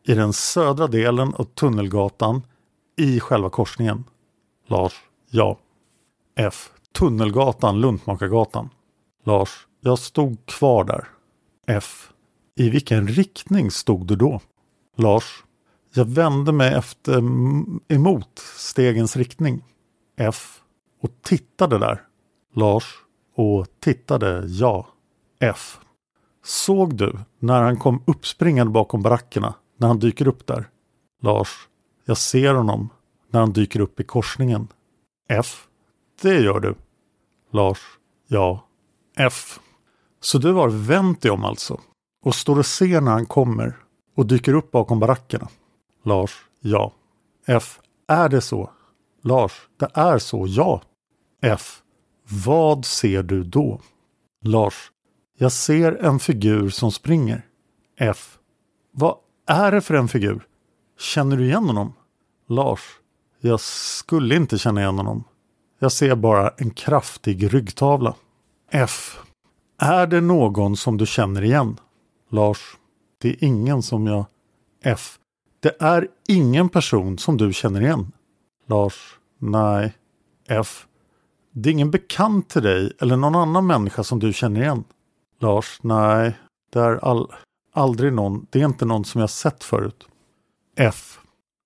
I 0.07 0.13
den 0.13 0.33
södra 0.33 0.87
delen 0.87 1.33
av 1.33 1.43
Tunnelgatan 1.43 2.41
i 2.97 3.19
själva 3.19 3.49
korsningen. 3.49 4.03
Lars. 4.67 4.93
Ja. 5.29 5.57
F. 6.35 6.69
Tunnelgatan 6.91 7.81
Luntmakargatan. 7.81 8.69
Lars. 9.23 9.67
Jag 9.81 9.99
stod 9.99 10.45
kvar 10.45 10.83
där. 10.83 11.07
F. 11.67 12.11
I 12.55 12.69
vilken 12.69 13.07
riktning 13.07 13.71
stod 13.71 14.07
du 14.07 14.15
då? 14.15 14.41
Lars. 14.97 15.43
Jag 15.97 16.05
vände 16.05 16.51
mig 16.51 16.73
efter 16.73 17.17
emot 17.87 18.39
stegens 18.39 19.15
riktning. 19.15 19.63
F. 20.17 20.61
Och 21.01 21.09
tittade 21.21 21.77
där. 21.77 22.01
Lars. 22.53 22.83
Och 23.35 23.67
tittade, 23.79 24.43
ja. 24.47 24.87
F. 25.39 25.79
Såg 26.43 26.95
du 26.95 27.17
när 27.39 27.61
han 27.61 27.77
kom 27.77 28.03
uppspringande 28.07 28.71
bakom 28.71 29.01
barackerna 29.01 29.53
när 29.77 29.87
han 29.87 29.99
dyker 29.99 30.27
upp 30.27 30.47
där? 30.47 30.69
Lars. 31.21 31.67
Jag 32.05 32.17
ser 32.17 32.53
honom 32.53 32.89
när 33.31 33.39
han 33.39 33.53
dyker 33.53 33.79
upp 33.79 33.99
i 33.99 34.03
korsningen. 34.03 34.67
F. 35.29 35.67
Det 36.21 36.41
gör 36.41 36.59
du. 36.59 36.75
Lars. 37.51 37.79
Ja. 38.27 38.67
F. 39.17 39.59
Så 40.19 40.37
du 40.37 40.53
har 40.53 40.69
vänt 40.69 41.21
dig 41.21 41.31
om 41.31 41.45
alltså 41.45 41.81
och 42.25 42.35
står 42.35 42.59
och 42.59 42.65
ser 42.65 43.01
när 43.01 43.11
han 43.11 43.25
kommer 43.25 43.77
och 44.15 44.25
dyker 44.25 44.53
upp 44.53 44.71
bakom 44.71 44.99
barackerna? 44.99 45.47
Lars. 46.05 46.45
Ja. 46.59 46.93
F. 47.47 47.79
Är 48.07 48.29
det 48.29 48.41
så? 48.41 48.69
Lars. 49.23 49.51
Det 49.79 49.89
är 49.93 50.19
så, 50.19 50.45
ja. 50.47 50.81
F. 51.41 51.81
Vad 52.45 52.85
ser 52.85 53.23
du 53.23 53.43
då? 53.43 53.81
Lars. 54.41 54.91
Jag 55.37 55.51
ser 55.51 56.05
en 56.05 56.19
figur 56.19 56.69
som 56.69 56.91
springer. 56.91 57.45
F. 57.99 58.37
Vad 58.91 59.15
är 59.47 59.71
det 59.71 59.81
för 59.81 59.93
en 59.93 60.07
figur? 60.07 60.47
Känner 60.99 61.37
du 61.37 61.45
igen 61.45 61.65
honom? 61.65 61.93
Lars. 62.49 62.81
Jag 63.41 63.59
skulle 63.59 64.35
inte 64.35 64.57
känna 64.57 64.81
igen 64.81 64.97
honom. 64.97 65.23
Jag 65.79 65.91
ser 65.91 66.15
bara 66.15 66.49
en 66.49 66.69
kraftig 66.69 67.53
ryggtavla. 67.53 68.15
F. 68.71 69.19
Är 69.79 70.07
det 70.07 70.21
någon 70.21 70.77
som 70.77 70.97
du 70.97 71.05
känner 71.05 71.43
igen? 71.43 71.79
Lars. 72.29 72.77
Det 73.21 73.29
är 73.29 73.43
ingen 73.43 73.81
som 73.81 74.07
jag... 74.07 74.25
F. 74.83 75.19
Det 75.65 75.75
är 75.79 76.07
ingen 76.27 76.69
person 76.69 77.17
som 77.17 77.37
du 77.37 77.53
känner 77.53 77.81
igen. 77.81 78.11
Lars. 78.67 79.19
Nej. 79.39 79.93
F. 80.47 80.87
Det 81.51 81.69
är 81.69 81.71
ingen 81.71 81.91
bekant 81.91 82.49
till 82.49 82.63
dig 82.63 82.91
eller 83.01 83.17
någon 83.17 83.35
annan 83.35 83.67
människa 83.67 84.03
som 84.03 84.19
du 84.19 84.33
känner 84.33 84.61
igen. 84.61 84.83
Lars. 85.39 85.79
Nej. 85.81 86.37
Det 86.71 86.79
är 86.79 87.05
all, 87.05 87.33
aldrig 87.73 88.13
någon. 88.13 88.47
Det 88.49 88.61
är 88.61 88.65
inte 88.65 88.85
någon 88.85 89.05
som 89.05 89.21
jag 89.21 89.29
sett 89.29 89.63
förut. 89.63 90.07
F. 90.77 91.19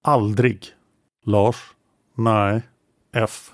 Aldrig. 0.04 0.66
Lars. 1.26 1.74
Nej. 2.16 2.62
F. 3.14 3.52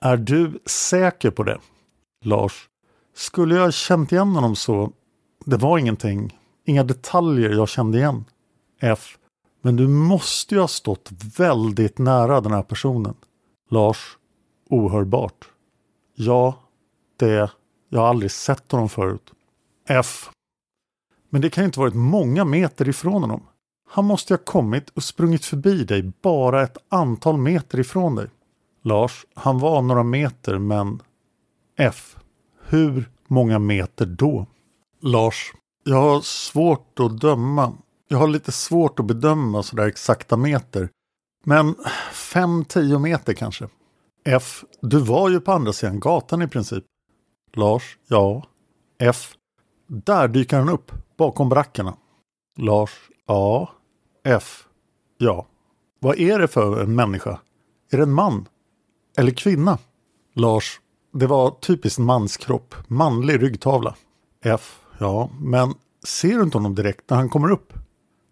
Är 0.00 0.16
du 0.16 0.58
säker 0.66 1.30
på 1.30 1.42
det? 1.42 1.58
Lars. 2.24 2.68
Skulle 3.14 3.54
jag 3.54 3.74
känt 3.74 4.12
igen 4.12 4.28
honom 4.28 4.56
så... 4.56 4.92
Det 5.44 5.56
var 5.56 5.78
ingenting. 5.78 6.38
Inga 6.64 6.84
detaljer 6.84 7.50
jag 7.50 7.68
kände 7.68 7.98
igen. 7.98 8.24
F. 8.80 9.16
Men 9.60 9.76
du 9.76 9.88
måste 9.88 10.54
ju 10.54 10.60
ha 10.60 10.68
stått 10.68 11.10
väldigt 11.36 11.98
nära 11.98 12.40
den 12.40 12.52
här 12.52 12.62
personen. 12.62 13.14
Lars. 13.70 14.16
Ohörbart. 14.70 15.48
Ja, 16.14 16.54
det. 17.16 17.50
Jag 17.88 18.00
har 18.00 18.08
aldrig 18.08 18.30
sett 18.30 18.72
honom 18.72 18.88
förut. 18.88 19.32
F. 19.88 20.30
Men 21.30 21.40
det 21.40 21.50
kan 21.50 21.64
ju 21.64 21.66
inte 21.66 21.80
varit 21.80 21.94
många 21.94 22.44
meter 22.44 22.88
ifrån 22.88 23.22
honom. 23.22 23.42
Han 23.90 24.04
måste 24.04 24.34
ha 24.34 24.38
kommit 24.38 24.90
och 24.90 25.02
sprungit 25.02 25.44
förbi 25.44 25.84
dig 25.84 26.12
bara 26.22 26.62
ett 26.62 26.76
antal 26.88 27.36
meter 27.36 27.80
ifrån 27.80 28.14
dig. 28.14 28.28
Lars, 28.82 29.26
han 29.34 29.58
var 29.58 29.82
några 29.82 30.02
meter 30.02 30.58
men... 30.58 31.02
F. 31.78 32.16
Hur 32.62 33.10
många 33.26 33.58
meter 33.58 34.06
då? 34.06 34.46
Lars, 35.00 35.52
jag 35.84 36.02
har 36.02 36.20
svårt 36.20 37.00
att 37.00 37.20
döma. 37.20 37.72
Jag 38.12 38.18
har 38.18 38.28
lite 38.28 38.52
svårt 38.52 39.00
att 39.00 39.06
bedöma 39.06 39.62
sådär 39.62 39.86
exakta 39.86 40.36
meter. 40.36 40.88
Men 41.44 41.74
5-10 42.12 42.98
meter 42.98 43.32
kanske. 43.32 43.68
F. 44.24 44.64
Du 44.80 44.98
var 44.98 45.28
ju 45.28 45.40
på 45.40 45.52
andra 45.52 45.72
sidan 45.72 46.00
gatan 46.00 46.42
i 46.42 46.48
princip. 46.48 46.84
Lars. 47.52 47.98
Ja. 48.08 48.46
F. 48.98 49.34
Där 49.86 50.28
dyker 50.28 50.58
han 50.58 50.68
upp, 50.68 50.92
bakom 51.16 51.48
brackorna. 51.48 51.96
Lars. 52.58 52.90
Ja. 53.26 53.70
F. 54.24 54.64
Ja. 55.18 55.46
Vad 56.00 56.18
är 56.18 56.38
det 56.38 56.48
för 56.48 56.82
en 56.82 56.94
människa? 56.94 57.40
Är 57.90 57.96
det 57.96 58.02
en 58.02 58.12
man? 58.12 58.48
Eller 59.16 59.32
kvinna? 59.32 59.78
Lars. 60.34 60.80
Det 61.12 61.26
var 61.26 61.50
typiskt 61.60 61.98
manskropp. 61.98 62.74
Manlig 62.86 63.42
ryggtavla. 63.42 63.96
F. 64.44 64.80
Ja, 64.98 65.30
men 65.40 65.74
ser 66.04 66.36
du 66.36 66.42
inte 66.42 66.58
honom 66.58 66.74
direkt 66.74 67.10
när 67.10 67.16
han 67.16 67.28
kommer 67.28 67.50
upp? 67.50 67.72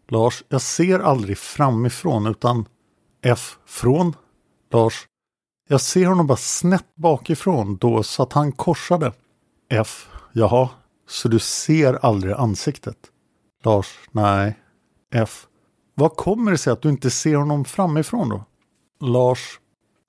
Lars. 0.09 0.45
Jag 0.49 0.61
ser 0.61 0.99
aldrig 0.99 1.39
framifrån 1.39 2.27
utan 2.27 2.67
F. 3.23 3.59
Från? 3.67 4.17
Lars. 4.73 5.07
Jag 5.69 5.81
ser 5.81 6.07
honom 6.07 6.27
bara 6.27 6.37
snett 6.37 6.95
bakifrån 6.97 7.77
då 7.77 8.03
så 8.03 8.23
att 8.23 8.33
han 8.33 8.53
korsade. 8.53 9.13
F. 9.71 10.09
Jaha, 10.33 10.69
så 11.09 11.29
du 11.29 11.39
ser 11.39 12.05
aldrig 12.07 12.35
ansiktet? 12.35 12.97
Lars. 13.65 13.99
Nej. 14.13 14.59
F. 15.15 15.47
Vad 15.95 16.17
kommer 16.17 16.51
det 16.51 16.59
sig 16.59 16.73
att 16.73 16.83
du 16.83 16.89
inte 16.89 17.11
ser 17.11 17.35
honom 17.35 17.65
framifrån 17.65 18.29
då? 18.29 18.45
Lars. 19.01 19.61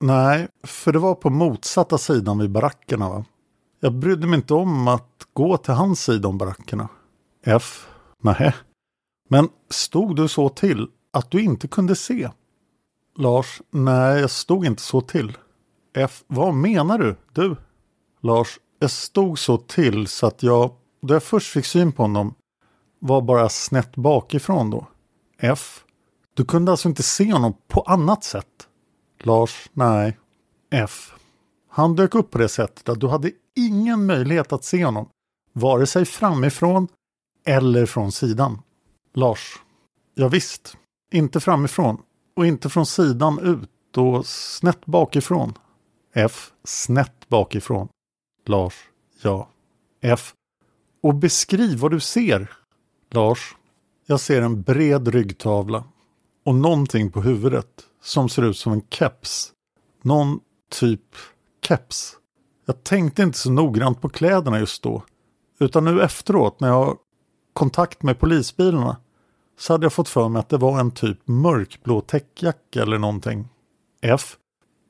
Nej, 0.01 0.47
för 0.63 0.91
det 0.91 0.99
var 0.99 1.15
på 1.15 1.29
motsatta 1.29 1.97
sidan 1.97 2.37
vid 2.37 2.51
barackerna 2.51 3.09
va? 3.09 3.25
Jag 3.79 3.93
brydde 3.93 4.27
mig 4.27 4.37
inte 4.37 4.53
om 4.53 4.87
att 4.87 5.27
gå 5.33 5.57
till 5.57 5.73
hans 5.73 6.03
sida 6.03 6.27
om 6.27 6.37
barackerna. 6.37 6.89
F. 7.45 7.87
Nej. 8.21 8.53
Men 9.31 9.49
stod 9.69 10.15
du 10.15 10.27
så 10.27 10.49
till 10.49 10.87
att 11.13 11.31
du 11.31 11.41
inte 11.41 11.67
kunde 11.67 11.95
se? 11.95 12.29
Lars. 13.17 13.61
Nej, 13.71 14.21
jag 14.21 14.31
stod 14.31 14.65
inte 14.65 14.81
så 14.81 15.01
till. 15.01 15.37
F. 15.95 16.23
Vad 16.27 16.53
menar 16.53 16.97
du? 16.97 17.15
Du? 17.33 17.55
Lars. 18.21 18.59
Jag 18.79 18.91
stod 18.91 19.39
så 19.39 19.57
till 19.57 20.07
så 20.07 20.27
att 20.27 20.43
jag, 20.43 20.71
då 21.01 21.13
jag 21.13 21.23
först 21.23 21.53
fick 21.53 21.65
syn 21.65 21.91
på 21.91 22.03
honom, 22.03 22.35
var 22.99 23.21
bara 23.21 23.49
snett 23.49 23.95
bakifrån 23.95 24.69
då. 24.69 24.87
F. 25.37 25.83
Du 26.33 26.45
kunde 26.45 26.71
alltså 26.71 26.89
inte 26.89 27.03
se 27.03 27.33
honom 27.33 27.53
på 27.67 27.81
annat 27.81 28.23
sätt? 28.23 28.67
Lars. 29.19 29.69
Nej. 29.73 30.17
F. 30.71 31.13
Han 31.69 31.95
dök 31.95 32.15
upp 32.15 32.31
på 32.31 32.37
det 32.37 32.49
sättet 32.49 32.89
att 32.89 32.99
du 32.99 33.07
hade 33.07 33.31
ingen 33.55 34.05
möjlighet 34.05 34.53
att 34.53 34.63
se 34.63 34.85
honom, 34.85 35.09
vare 35.53 35.85
sig 35.85 36.05
framifrån 36.05 36.87
eller 37.45 37.85
från 37.85 38.11
sidan. 38.11 38.61
Lars. 39.19 39.59
Ja, 40.15 40.27
visst. 40.27 40.77
Inte 41.11 41.39
framifrån 41.39 42.01
och 42.35 42.45
inte 42.45 42.69
från 42.69 42.85
sidan 42.85 43.39
ut 43.39 43.97
och 43.97 44.25
snett 44.25 44.85
bakifrån. 44.85 45.53
F. 46.13 46.51
Snett 46.63 47.29
bakifrån. 47.29 47.87
Lars. 48.45 48.73
Ja. 49.21 49.49
F. 50.01 50.33
Och 51.03 51.15
beskriv 51.15 51.79
vad 51.79 51.91
du 51.91 51.99
ser. 51.99 52.51
Lars. 53.11 53.55
Jag 54.05 54.19
ser 54.19 54.41
en 54.41 54.61
bred 54.61 55.07
ryggtavla 55.07 55.83
och 56.45 56.55
någonting 56.55 57.11
på 57.11 57.21
huvudet 57.21 57.69
som 58.01 58.29
ser 58.29 58.41
ut 58.41 58.57
som 58.57 58.73
en 58.73 58.81
keps. 58.89 59.51
Någon 60.01 60.39
typ 60.71 61.15
keps. 61.67 62.17
Jag 62.65 62.83
tänkte 62.83 63.23
inte 63.23 63.37
så 63.37 63.51
noggrant 63.51 64.01
på 64.01 64.09
kläderna 64.09 64.59
just 64.59 64.83
då. 64.83 65.03
Utan 65.59 65.85
nu 65.85 66.01
efteråt 66.01 66.59
när 66.59 66.67
jag 66.67 66.85
har 66.85 66.97
kontakt 67.53 68.03
med 68.03 68.19
polisbilarna 68.19 68.97
så 69.59 69.73
hade 69.73 69.85
jag 69.85 69.93
fått 69.93 70.09
för 70.09 70.29
mig 70.29 70.39
att 70.39 70.49
det 70.49 70.57
var 70.57 70.79
en 70.79 70.91
typ 70.91 71.19
mörkblå 71.25 72.01
täckjacka 72.01 72.81
eller 72.81 72.97
någonting. 72.97 73.47
F. 74.01 74.37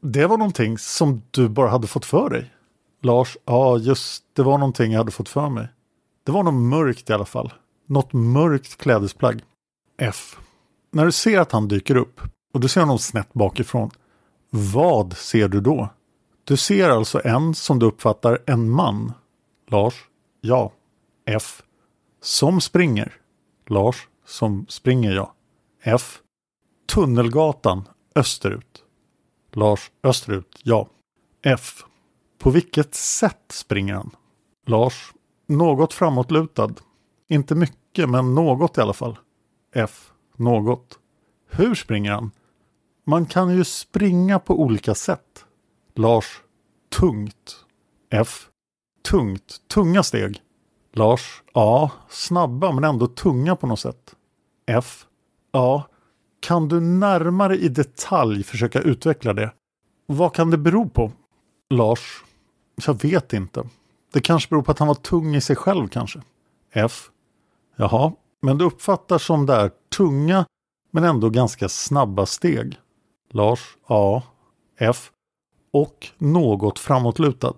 Det 0.01 0.25
var 0.25 0.37
någonting 0.37 0.77
som 0.77 1.21
du 1.31 1.49
bara 1.49 1.69
hade 1.69 1.87
fått 1.87 2.05
för 2.05 2.29
dig. 2.29 2.53
Lars. 3.01 3.37
Ja, 3.45 3.77
just 3.77 4.23
det 4.33 4.43
var 4.43 4.57
någonting 4.57 4.91
jag 4.91 4.99
hade 4.99 5.11
fått 5.11 5.29
för 5.29 5.49
mig. 5.49 5.67
Det 6.23 6.31
var 6.31 6.43
något 6.43 6.53
mörkt 6.53 7.09
i 7.09 7.13
alla 7.13 7.25
fall. 7.25 7.53
Något 7.87 8.13
mörkt 8.13 8.77
klädesplagg. 8.77 9.43
F. 9.97 10.37
När 10.91 11.05
du 11.05 11.11
ser 11.11 11.39
att 11.39 11.51
han 11.51 11.67
dyker 11.67 11.95
upp 11.95 12.21
och 12.53 12.59
du 12.59 12.67
ser 12.67 12.81
honom 12.81 12.99
snett 12.99 13.33
bakifrån. 13.33 13.91
Vad 14.49 15.17
ser 15.17 15.47
du 15.47 15.61
då? 15.61 15.89
Du 16.43 16.57
ser 16.57 16.89
alltså 16.89 17.21
en 17.23 17.55
som 17.55 17.79
du 17.79 17.85
uppfattar 17.85 18.39
en 18.45 18.69
man. 18.69 19.13
Lars. 19.67 19.95
Ja. 20.41 20.71
F. 21.25 21.61
Som 22.21 22.61
springer. 22.61 23.13
Lars. 23.67 24.08
Som 24.29 24.65
springer 24.69 25.11
ja. 25.11 25.33
F. 25.81 26.19
Tunnelgatan 26.87 27.87
österut. 28.15 28.83
Lars. 29.51 29.91
Österut. 30.03 30.59
Ja. 30.63 30.89
F. 31.41 31.83
På 32.37 32.49
vilket 32.49 32.95
sätt 32.95 33.45
springer 33.51 33.93
han? 33.93 34.15
Lars. 34.65 35.13
Något 35.47 35.93
framåtlutad. 35.93 36.73
Inte 37.27 37.55
mycket 37.55 38.09
men 38.09 38.35
något 38.35 38.77
i 38.77 38.81
alla 38.81 38.93
fall. 38.93 39.17
F. 39.75 40.11
Något. 40.35 40.99
Hur 41.49 41.75
springer 41.75 42.11
han? 42.11 42.31
Man 43.05 43.25
kan 43.25 43.55
ju 43.57 43.63
springa 43.63 44.39
på 44.39 44.61
olika 44.61 44.95
sätt. 44.95 45.45
Lars. 45.95 46.41
Tungt. 46.89 47.65
F. 48.09 48.49
Tungt. 49.09 49.61
Tunga 49.67 50.03
steg. 50.03 50.41
Lars. 50.93 51.43
Ja, 51.53 51.91
snabba 52.09 52.71
men 52.71 52.83
ändå 52.83 53.07
tunga 53.07 53.55
på 53.55 53.67
något 53.67 53.79
sätt. 53.79 54.15
F. 54.69 55.05
Ja, 55.51 55.87
kan 56.39 56.67
du 56.67 56.79
närmare 56.79 57.57
i 57.57 57.69
detalj 57.69 58.43
försöka 58.43 58.81
utveckla 58.81 59.33
det? 59.33 59.53
Vad 60.05 60.33
kan 60.33 60.51
det 60.51 60.57
bero 60.57 60.89
på? 60.89 61.11
Lars. 61.69 62.23
Jag 62.85 63.01
vet 63.01 63.33
inte. 63.33 63.69
Det 64.13 64.21
kanske 64.21 64.49
beror 64.49 64.61
på 64.61 64.71
att 64.71 64.79
han 64.79 64.87
var 64.87 64.95
tung 64.95 65.35
i 65.35 65.41
sig 65.41 65.55
själv 65.55 65.87
kanske. 65.87 66.21
F. 66.73 67.09
Jaha, 67.75 68.13
men 68.41 68.57
du 68.57 68.65
uppfattar 68.65 69.17
som 69.17 69.45
det 69.45 69.53
är 69.53 69.71
tunga 69.97 70.45
men 70.91 71.03
ändå 71.03 71.29
ganska 71.29 71.69
snabba 71.69 72.25
steg. 72.25 72.77
Lars. 73.31 73.77
Ja. 73.87 74.23
F. 74.77 75.11
Och 75.71 76.07
något 76.17 76.79
framåtlutad. 76.79 77.53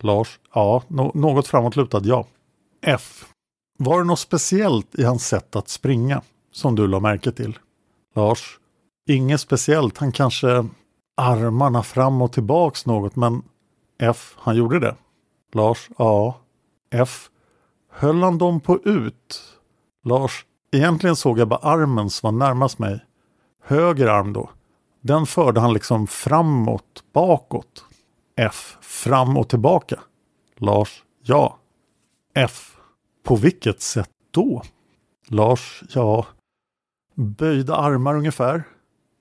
Lars. 0.00 0.40
Ja, 0.54 0.82
no 0.88 1.10
något 1.14 1.48
framåtlutad, 1.48 2.00
ja. 2.04 2.26
F. 2.82 3.24
Var 3.78 3.98
det 3.98 4.04
något 4.04 4.18
speciellt 4.18 4.94
i 4.94 5.04
hans 5.04 5.26
sätt 5.26 5.56
att 5.56 5.68
springa 5.68 6.22
som 6.58 6.74
du 6.74 6.86
la 6.86 7.00
märke 7.00 7.32
till? 7.32 7.58
Lars. 8.14 8.58
Inget 9.08 9.40
speciellt. 9.40 9.98
Han 9.98 10.12
kanske 10.12 10.66
armarna 11.16 11.82
fram 11.82 12.22
och 12.22 12.32
tillbaks 12.32 12.86
något 12.86 13.16
men 13.16 13.42
F. 14.00 14.34
Han 14.38 14.56
gjorde 14.56 14.80
det. 14.80 14.96
Lars. 15.52 15.88
Ja. 15.98 16.40
F. 16.90 17.30
Höll 17.90 18.22
han 18.22 18.38
dem 18.38 18.60
på 18.60 18.78
ut? 18.78 19.42
Lars. 20.04 20.44
Egentligen 20.72 21.16
såg 21.16 21.38
jag 21.38 21.48
bara 21.48 21.60
armen 21.60 22.10
som 22.10 22.26
var 22.26 22.46
närmast 22.46 22.78
mig. 22.78 23.04
Höger 23.64 24.06
arm 24.06 24.32
då. 24.32 24.50
Den 25.00 25.26
förde 25.26 25.60
han 25.60 25.72
liksom 25.72 26.06
framåt, 26.06 27.04
bakåt. 27.12 27.84
F. 28.36 28.76
Fram 28.80 29.36
och 29.36 29.48
tillbaka. 29.48 30.00
Lars. 30.56 31.04
Ja. 31.22 31.58
F. 32.34 32.76
På 33.24 33.36
vilket 33.36 33.80
sätt 33.80 34.10
då? 34.30 34.62
Lars. 35.26 35.82
Ja. 35.94 36.26
Böjda 37.18 37.76
armar 37.76 38.14
ungefär. 38.14 38.64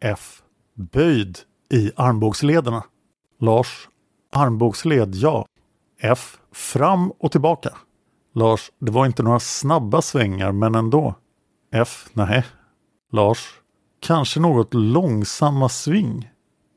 F. 0.01 0.41
Böjd 0.73 1.39
i 1.69 1.91
armbågslederna. 1.95 2.83
Lars. 3.39 3.89
Armbågsled, 4.31 5.15
ja. 5.15 5.45
F. 6.01 6.37
Fram 6.51 7.11
och 7.11 7.31
tillbaka. 7.31 7.77
Lars. 8.35 8.71
Det 8.79 8.91
var 8.91 9.05
inte 9.05 9.23
några 9.23 9.39
snabba 9.39 10.01
svängar 10.01 10.51
men 10.51 10.75
ändå. 10.75 11.15
F. 11.71 12.09
Nej. 12.13 12.45
Lars. 13.11 13.59
Kanske 13.99 14.39
något 14.39 14.73
långsamma 14.73 15.69
sving. 15.69 16.29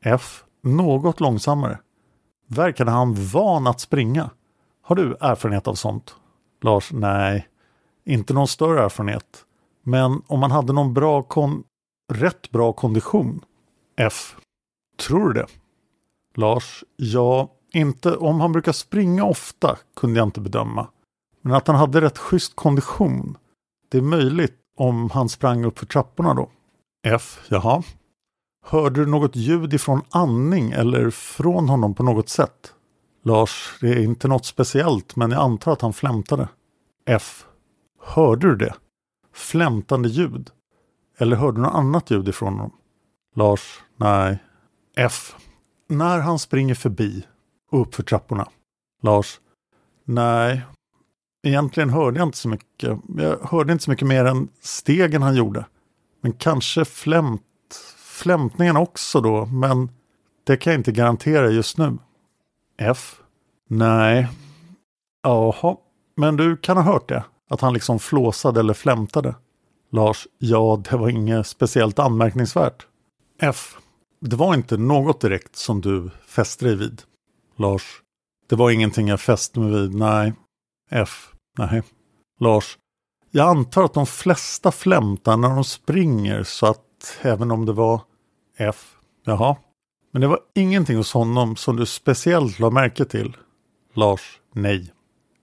F. 0.04 0.44
Något 0.62 1.20
långsammare. 1.20 1.78
Verkade 2.46 2.90
han 2.90 3.14
van 3.33 3.66
att 3.66 3.80
springa? 3.80 4.30
Har 4.83 4.96
du 4.96 5.16
erfarenhet 5.20 5.68
av 5.68 5.74
sånt? 5.74 6.16
Lars. 6.62 6.92
Nej. 6.92 7.48
Inte 8.04 8.35
någon 8.35 8.48
större 8.48 8.85
erfarenhet. 8.85 9.44
Men 9.90 10.22
om 10.26 10.40
man 10.40 10.50
hade 10.50 10.72
någon 10.72 10.94
bra 10.94 11.22
kon 11.22 11.64
rätt 12.12 12.50
bra 12.50 12.72
kondition. 12.72 13.44
F. 13.96 14.37
Tror 14.98 15.29
du 15.29 15.40
det? 15.40 15.46
Lars. 16.35 16.85
Ja, 16.96 17.53
inte 17.72 18.16
om 18.16 18.40
han 18.40 18.53
brukar 18.53 18.72
springa 18.72 19.24
ofta 19.24 19.79
kunde 19.96 20.20
jag 20.20 20.29
inte 20.29 20.40
bedöma. 20.40 20.88
Men 21.42 21.55
att 21.55 21.66
han 21.66 21.76
hade 21.76 22.00
rätt 22.00 22.18
schysst 22.18 22.57
kondition. 22.57 23.37
Det 23.88 23.98
är 23.98 24.03
möjligt 24.03 24.57
om 24.76 25.11
han 25.11 25.29
sprang 25.29 25.64
upp 25.64 25.79
för 25.79 25.87
trapporna 25.87 26.35
då. 26.35 26.50
F. 27.07 27.46
Jaha. 27.48 27.83
Hörde 28.66 29.05
du 29.05 29.11
något 29.11 29.37
ljud 29.37 29.74
ifrån 29.74 30.00
andning 30.11 30.70
eller 30.70 31.11
från 31.11 31.68
honom 31.68 31.94
på 31.94 32.03
något 32.03 32.29
sätt? 32.29 32.74
Lars, 33.24 33.79
det 33.81 33.88
är 33.88 34.03
inte 34.03 34.29
något 34.29 34.44
speciellt 34.44 35.16
men 35.16 35.31
jag 35.31 35.40
antar 35.40 35.72
att 35.72 35.81
han 35.81 35.92
flämtade. 35.92 36.48
F. 37.07 37.46
Hörde 38.03 38.48
du 38.48 38.57
det? 38.57 38.74
Flämtande 39.33 40.09
ljud? 40.09 40.51
Eller 41.19 41.37
hörde 41.37 41.59
du 41.59 41.62
något 41.62 41.75
annat 41.75 42.11
ljud 42.11 42.29
ifrån 42.29 42.53
honom? 42.53 42.73
Lars, 43.37 43.81
nej. 43.97 44.38
F. 44.97 45.37
När 45.88 46.19
han 46.19 46.38
springer 46.38 46.75
förbi 46.75 47.27
och 47.71 47.81
uppför 47.81 48.03
trapporna. 48.03 48.49
Lars, 49.03 49.40
nej. 50.05 50.62
Egentligen 51.43 51.90
hörde 51.90 52.19
jag 52.19 52.29
inte 52.29 52.38
så 52.38 52.49
mycket. 52.49 52.99
Jag 53.16 53.38
hörde 53.43 53.73
inte 53.73 53.85
så 53.85 53.90
mycket 53.90 54.09
mer 54.09 54.25
än 54.25 54.49
stegen 54.61 55.23
han 55.23 55.37
gjorde. 55.37 55.66
Men 56.21 56.33
kanske 56.33 56.85
flämt, 56.85 57.43
flämtningen 57.97 58.77
också 58.77 59.21
då, 59.21 59.47
men 59.47 59.90
det 60.45 60.57
kan 60.57 60.73
jag 60.73 60.81
inte 60.81 60.93
garantera 60.93 61.51
just 61.51 61.79
nu. 61.79 61.99
F. 62.79 63.21
Nej. 63.69 64.29
Jaha, 65.23 65.77
men 66.16 66.37
du 66.37 66.57
kan 66.57 66.77
ha 66.77 66.85
hört 66.85 67.09
det? 67.09 67.25
Att 67.51 67.61
han 67.61 67.75
liksom 67.75 67.99
flåsade 67.99 68.61
eller 68.61 68.75
flämtade? 68.75 69.35
Lars. 69.93 70.27
Ja, 70.39 70.83
det 70.91 70.97
var 70.97 71.09
inget 71.09 71.47
speciellt 71.47 71.99
anmärkningsvärt. 71.99 72.87
F. 73.41 73.77
Det 74.21 74.37
var 74.37 74.55
inte 74.55 74.77
något 74.77 75.21
direkt 75.21 75.57
som 75.57 75.81
du 75.81 76.11
fäste 76.27 76.65
dig 76.65 76.77
vid. 76.77 77.03
Lars. 77.57 78.03
Det 78.49 78.57
var 78.57 78.71
ingenting 78.71 79.09
jag 79.09 79.21
fäste 79.21 79.61
mig 79.61 79.81
vid, 79.81 79.95
nej. 79.95 80.33
F. 80.91 81.33
Nej. 81.59 81.83
Lars. 82.41 82.79
Jag 83.31 83.49
antar 83.49 83.85
att 83.85 83.95
de 83.95 84.07
flesta 84.07 84.73
flämtar 84.73 85.37
när 85.37 85.49
de 85.49 85.65
springer 85.65 86.43
så 86.43 86.67
att 86.67 87.19
även 87.23 87.51
om 87.51 87.67
det 87.67 87.73
var 87.73 88.03
F. 88.57 88.97
Jaha. 89.25 89.57
Men 90.13 90.21
det 90.21 90.29
var 90.29 90.41
ingenting 90.55 90.97
hos 90.97 91.13
honom 91.13 91.57
som 91.57 91.77
du 91.77 91.87
speciellt 91.87 92.59
la 92.59 92.71
märke 92.71 93.05
till? 93.05 93.37
Lars. 93.95 94.41
Nej. 94.55 94.93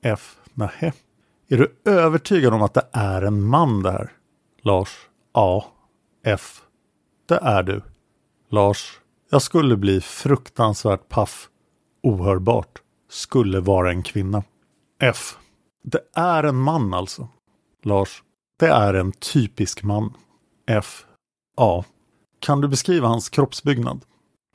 F. 0.01 0.37
Nähä. 0.53 0.93
Är 1.49 1.57
du 1.57 1.75
övertygad 1.85 2.53
om 2.53 2.61
att 2.61 2.73
det 2.73 2.87
är 2.91 3.21
en 3.21 3.43
man 3.43 3.83
där? 3.83 4.11
Lars. 4.61 5.09
A. 5.33 5.63
F. 6.25 6.61
Det 7.27 7.35
är 7.35 7.63
du. 7.63 7.81
Lars. 8.49 8.99
Jag 9.29 9.41
skulle 9.41 9.77
bli 9.77 10.01
fruktansvärt 10.01 11.09
paff. 11.09 11.49
Ohörbart. 12.03 12.81
Skulle 13.09 13.59
vara 13.59 13.91
en 13.91 14.03
kvinna. 14.03 14.43
F. 15.01 15.37
Det 15.83 16.01
är 16.13 16.43
en 16.43 16.55
man 16.55 16.93
alltså. 16.93 17.27
Lars. 17.83 18.23
Det 18.59 18.67
är 18.67 18.93
en 18.93 19.11
typisk 19.11 19.83
man. 19.83 20.13
F. 20.67 21.05
A. 21.57 21.83
Kan 22.39 22.61
du 22.61 22.67
beskriva 22.67 23.07
hans 23.07 23.29
kroppsbyggnad? 23.29 24.05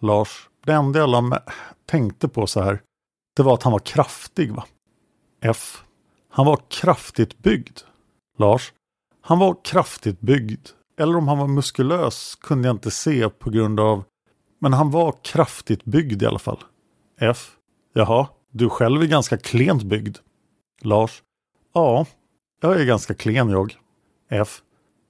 Lars. 0.00 0.48
Det 0.64 0.72
enda 0.72 0.98
jag 0.98 1.38
tänkte 1.86 2.28
på 2.28 2.46
så 2.46 2.60
här. 2.62 2.82
Det 3.36 3.42
var 3.42 3.54
att 3.54 3.62
han 3.62 3.72
var 3.72 3.80
kraftig 3.80 4.54
va? 4.54 4.64
F. 5.40 5.84
Han 6.34 6.46
var 6.46 6.60
kraftigt 6.68 7.38
byggd. 7.38 7.78
Lars. 8.38 8.72
Han 9.20 9.38
var 9.38 9.56
kraftigt 9.64 10.20
byggd. 10.20 10.68
Eller 10.98 11.16
om 11.16 11.28
han 11.28 11.38
var 11.38 11.46
muskulös 11.46 12.34
kunde 12.40 12.68
jag 12.68 12.74
inte 12.74 12.90
se 12.90 13.28
på 13.28 13.50
grund 13.50 13.80
av... 13.80 14.04
Men 14.58 14.72
han 14.72 14.90
var 14.90 15.14
kraftigt 15.22 15.84
byggd 15.84 16.22
i 16.22 16.26
alla 16.26 16.38
fall. 16.38 16.58
F. 17.20 17.50
Jaha, 17.92 18.28
du 18.50 18.68
själv 18.68 19.02
är 19.02 19.06
ganska 19.06 19.38
klent 19.38 19.82
byggd. 19.82 20.18
Lars. 20.82 21.22
Ja, 21.74 22.06
jag 22.60 22.80
är 22.80 22.84
ganska 22.84 23.14
klen 23.14 23.48
jag. 23.48 23.76
F. 24.30 24.62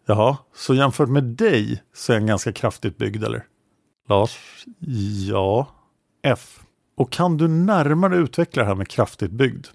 Jaha, 0.07 0.37
så 0.55 0.75
jämfört 0.75 1.09
med 1.09 1.25
dig 1.25 1.83
så 1.95 2.13
är 2.13 2.17
han 2.17 2.27
ganska 2.27 2.53
kraftigt 2.53 2.99
byggd 2.99 3.25
eller? 3.25 3.47
Lars. 4.09 4.65
Ja. 5.29 5.67
F. 6.23 6.61
Och 6.97 7.13
kan 7.13 7.37
du 7.37 7.49
närmare 7.49 8.17
utveckla 8.17 8.63
det 8.63 8.69
här 8.69 8.75
med 8.75 8.89
kraftigt 8.89 9.31
byggd? 9.31 9.67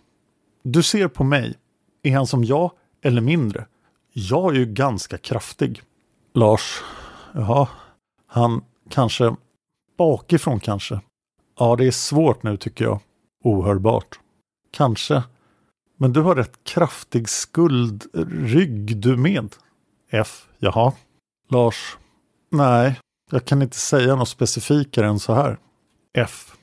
Du 0.69 0.83
ser 0.83 1.07
på 1.07 1.23
mig. 1.23 1.55
Är 2.03 2.15
han 2.15 2.27
som 2.27 2.43
jag 2.43 2.71
eller 3.01 3.21
mindre? 3.21 3.65
Jag 4.13 4.55
är 4.55 4.59
ju 4.59 4.65
ganska 4.65 5.17
kraftig. 5.17 5.81
Lars. 6.33 6.83
Jaha. 7.33 7.67
Han 8.27 8.63
kanske 8.89 9.35
bakifrån 9.97 10.59
kanske. 10.59 11.01
Ja, 11.59 11.75
det 11.75 11.87
är 11.87 11.91
svårt 11.91 12.43
nu 12.43 12.57
tycker 12.57 12.85
jag. 12.85 12.99
Ohörbart. 13.43 14.19
Kanske. 14.71 15.23
Men 15.97 16.13
du 16.13 16.21
har 16.21 16.35
rätt 16.35 16.63
kraftig 16.63 17.29
skuldrygg 17.29 18.97
du 18.97 19.17
med. 19.17 19.55
F. 20.11 20.47
Jaha. 20.59 20.93
Lars. 21.49 21.97
Nej, 22.49 22.99
jag 23.31 23.45
kan 23.45 23.61
inte 23.61 23.77
säga 23.77 24.15
något 24.15 24.29
specifikare 24.29 25.07
än 25.07 25.19
så 25.19 25.33
här. 25.33 25.57
F. 26.17 26.55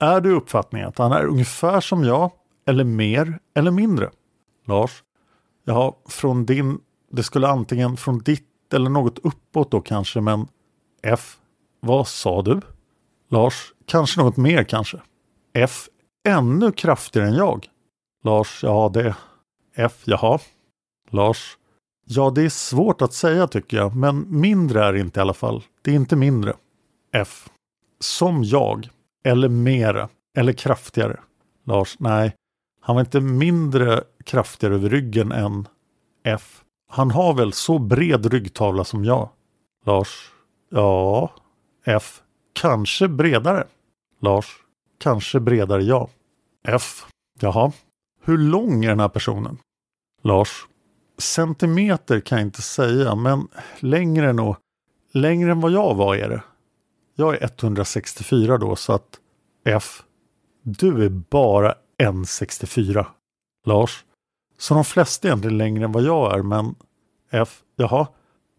Är 0.00 0.20
du 0.20 0.36
uppfattningen 0.36 0.88
att 0.88 0.98
han 0.98 1.12
är 1.12 1.24
ungefär 1.24 1.80
som 1.80 2.04
jag 2.04 2.30
eller 2.68 2.84
mer 2.84 3.38
eller 3.54 3.70
mindre? 3.70 4.10
Lars. 4.66 5.02
Jaha, 5.64 5.92
från 6.08 6.46
din... 6.46 6.80
Det 7.10 7.22
skulle 7.22 7.48
antingen 7.48 7.96
från 7.96 8.18
ditt 8.18 8.74
eller 8.74 8.90
något 8.90 9.18
uppåt 9.18 9.70
då 9.70 9.80
kanske, 9.80 10.20
men 10.20 10.48
F. 11.02 11.36
Vad 11.80 12.08
sa 12.08 12.42
du? 12.42 12.60
Lars. 13.28 13.72
Kanske 13.86 14.20
något 14.20 14.36
mer 14.36 14.64
kanske. 14.64 15.00
F. 15.54 15.88
Ännu 16.28 16.72
kraftigare 16.72 17.28
än 17.28 17.34
jag. 17.34 17.66
Lars. 18.24 18.62
Ja, 18.62 18.90
det... 18.94 19.14
F. 19.74 20.02
Jaha. 20.04 20.38
Lars. 21.10 21.56
Ja, 22.04 22.30
det 22.30 22.42
är 22.42 22.48
svårt 22.48 23.02
att 23.02 23.12
säga 23.12 23.46
tycker 23.46 23.76
jag, 23.76 23.96
men 23.96 24.40
mindre 24.40 24.84
är 24.84 24.92
det 24.92 25.00
inte 25.00 25.20
i 25.20 25.22
alla 25.22 25.34
fall. 25.34 25.64
Det 25.82 25.90
är 25.90 25.94
inte 25.94 26.16
mindre. 26.16 26.54
F. 27.12 27.48
Som 28.00 28.44
jag. 28.44 28.88
Eller 29.24 29.48
mera. 29.48 30.08
Eller 30.36 30.52
kraftigare. 30.52 31.20
Lars. 31.64 31.96
Nej. 31.98 32.34
Han 32.88 32.96
var 32.96 33.00
inte 33.00 33.20
mindre 33.20 34.04
kraftigare 34.24 34.74
över 34.74 34.90
ryggen 34.90 35.32
än 35.32 35.68
F. 36.24 36.64
Han 36.90 37.10
har 37.10 37.34
väl 37.34 37.52
så 37.52 37.78
bred 37.78 38.26
ryggtavla 38.26 38.84
som 38.84 39.04
jag? 39.04 39.28
Lars. 39.86 40.32
Ja. 40.70 41.30
F. 41.86 42.22
Kanske 42.52 43.08
bredare. 43.08 43.66
Lars. 44.20 44.46
Kanske 44.98 45.40
bredare 45.40 45.82
ja. 45.82 46.08
F. 46.68 47.06
Jaha. 47.40 47.72
Hur 48.24 48.38
lång 48.38 48.84
är 48.84 48.88
den 48.88 49.00
här 49.00 49.08
personen? 49.08 49.58
Lars. 50.22 50.66
Centimeter 51.18 52.20
kan 52.20 52.38
jag 52.38 52.46
inte 52.46 52.62
säga, 52.62 53.14
men 53.14 53.48
längre 53.78 54.30
än, 54.30 54.54
längre 55.12 55.50
än 55.50 55.60
vad 55.60 55.72
jag 55.72 55.94
var 55.94 56.16
är 56.16 56.28
det. 56.28 56.42
Jag 57.14 57.34
är 57.34 57.44
164 57.44 58.58
då, 58.58 58.76
så 58.76 58.92
att 58.92 59.20
F. 59.64 60.02
Du 60.62 61.04
är 61.04 61.08
bara 61.08 61.74
1,64. 62.02 63.06
Lars. 63.66 64.04
Så 64.58 64.74
de 64.74 64.84
flesta 64.84 65.28
är 65.28 65.30
egentligen 65.30 65.58
längre 65.58 65.84
än 65.84 65.92
vad 65.92 66.02
jag 66.02 66.38
är, 66.38 66.42
men 66.42 66.74
F. 67.30 67.62
Jaha. 67.76 68.06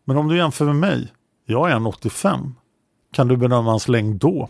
Men 0.06 0.18
om 0.18 0.28
du 0.28 0.38
jämför 0.38 0.66
med 0.66 0.76
mig. 0.76 1.14
Jag 1.46 1.72
är 1.72 1.76
1,85. 1.76 2.52
Kan 3.14 3.28
du 3.28 3.38
bedöma 3.38 3.70
hans 3.70 3.88
längd 3.88 4.20
då? 4.20 4.50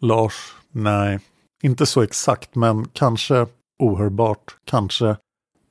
Lars. 0.00 0.54
Nej. 0.70 1.20
Inte 1.62 1.86
så 1.86 2.02
exakt, 2.02 2.54
men 2.54 2.88
kanske 2.88 3.46
ohörbart. 3.78 4.56
Kanske. 4.64 5.16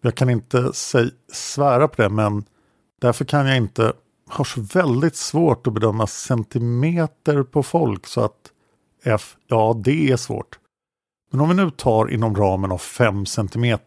Jag 0.01 0.15
kan 0.15 0.29
inte 0.29 0.73
säg, 0.73 1.11
svära 1.31 1.87
på 1.87 2.01
det, 2.01 2.09
men 2.09 2.43
därför 3.01 3.25
kan 3.25 3.47
jag 3.47 3.57
inte 3.57 3.93
har 4.29 4.43
så 4.43 4.61
väldigt 4.61 5.15
svårt 5.15 5.67
att 5.67 5.73
bedöma 5.73 6.07
centimeter 6.07 7.43
på 7.43 7.63
folk 7.63 8.07
så 8.07 8.21
att 8.21 8.51
F, 9.03 9.35
ja 9.47 9.81
det 9.83 10.11
är 10.11 10.17
svårt. 10.17 10.59
Men 11.31 11.41
om 11.41 11.49
vi 11.49 11.55
nu 11.55 11.71
tar 11.71 12.11
inom 12.11 12.35
ramen 12.35 12.71
av 12.71 12.77
5 12.77 13.25
cm. 13.25 13.77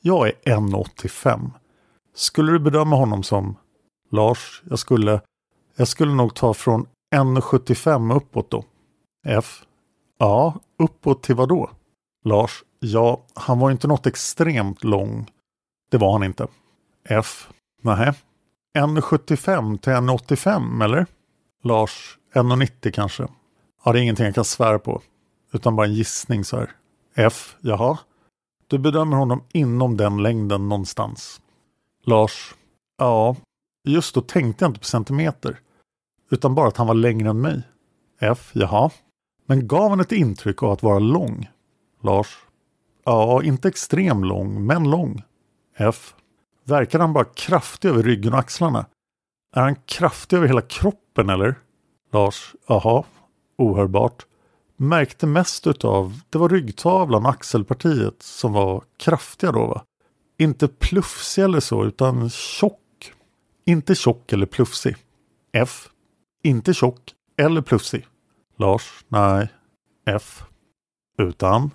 Jag 0.00 0.28
är 0.28 0.32
1,85. 0.32 1.50
Skulle 2.14 2.52
du 2.52 2.58
bedöma 2.58 2.96
honom 2.96 3.22
som 3.22 3.56
Lars, 4.10 4.62
jag 4.70 4.78
skulle, 4.78 5.20
jag 5.76 5.88
skulle 5.88 6.12
nog 6.12 6.34
ta 6.34 6.54
från 6.54 6.86
1,75 7.14 8.16
uppåt 8.16 8.50
då. 8.50 8.64
F. 9.26 9.62
Ja, 10.18 10.54
uppåt 10.78 11.22
till 11.22 11.34
vad 11.34 11.48
då? 11.48 11.70
Lars. 12.24 12.64
Ja, 12.80 13.24
han 13.34 13.58
var 13.58 13.70
inte 13.70 13.88
något 13.88 14.06
extremt 14.06 14.84
lång. 14.84 15.30
Det 15.90 15.98
var 15.98 16.12
han 16.12 16.24
inte. 16.24 16.46
F. 17.08 17.48
Nähä. 17.82 18.14
1,75 18.78 19.78
till 19.78 19.92
1,85 19.92 20.84
eller? 20.84 21.06
Lars. 21.64 22.18
1,90 22.34 22.90
kanske. 22.90 23.28
Ja, 23.84 23.92
det 23.92 23.98
är 23.98 24.02
ingenting 24.02 24.26
jag 24.26 24.34
kan 24.34 24.44
svära 24.44 24.78
på. 24.78 25.02
Utan 25.52 25.76
bara 25.76 25.86
en 25.86 25.94
gissning 25.94 26.44
så 26.44 26.56
här. 26.56 26.70
F. 27.14 27.56
Jaha. 27.60 27.98
Du 28.66 28.78
bedömer 28.78 29.16
honom 29.16 29.44
inom 29.52 29.96
den 29.96 30.22
längden 30.22 30.68
någonstans. 30.68 31.40
Lars. 32.04 32.54
Ja, 32.98 33.36
just 33.88 34.14
då 34.14 34.20
tänkte 34.20 34.64
jag 34.64 34.70
inte 34.70 34.80
på 34.80 34.86
centimeter. 34.86 35.60
Utan 36.30 36.54
bara 36.54 36.68
att 36.68 36.76
han 36.76 36.86
var 36.86 36.94
längre 36.94 37.30
än 37.30 37.40
mig. 37.40 37.62
F. 38.20 38.50
Jaha. 38.54 38.90
Men 39.46 39.68
gav 39.68 39.90
han 39.90 40.00
ett 40.00 40.12
intryck 40.12 40.62
av 40.62 40.70
att 40.70 40.82
vara 40.82 40.98
lång? 40.98 41.48
Lars. 42.02 42.38
Ja, 43.04 43.42
inte 43.42 43.68
extrem 43.68 44.24
lång, 44.24 44.66
men 44.66 44.90
lång. 44.90 45.22
F. 45.76 46.14
Verkar 46.64 46.98
han 46.98 47.12
bara 47.12 47.24
kraftig 47.24 47.88
över 47.88 48.02
ryggen 48.02 48.32
och 48.32 48.38
axlarna? 48.38 48.86
Är 49.56 49.60
han 49.60 49.74
kraftig 49.74 50.36
över 50.36 50.46
hela 50.46 50.62
kroppen 50.62 51.30
eller? 51.30 51.54
Lars, 52.12 52.54
jaha, 52.66 53.04
ohörbart. 53.58 54.26
Märkte 54.82 55.26
mest 55.26 55.66
utav, 55.66 56.20
det 56.30 56.38
var 56.38 56.48
ryggtavlan 56.48 57.26
och 57.26 57.30
axelpartiet 57.30 58.22
som 58.22 58.52
var 58.52 58.84
kraftiga 58.96 59.52
då 59.52 59.66
va? 59.66 59.84
Inte 60.38 60.68
plufsig 60.68 61.42
eller 61.42 61.60
så 61.60 61.84
utan 61.84 62.30
tjock. 62.30 63.12
Inte 63.66 63.94
tjock 63.94 64.32
eller 64.32 64.46
plufsig. 64.46 64.96
F. 65.52 65.88
Inte 66.44 66.74
tjock 66.74 67.14
eller 67.36 67.62
plufsig. 67.62 68.06
Lars, 68.56 69.04
nej. 69.08 69.48
F. 70.06 70.44
Utan. 71.18 71.70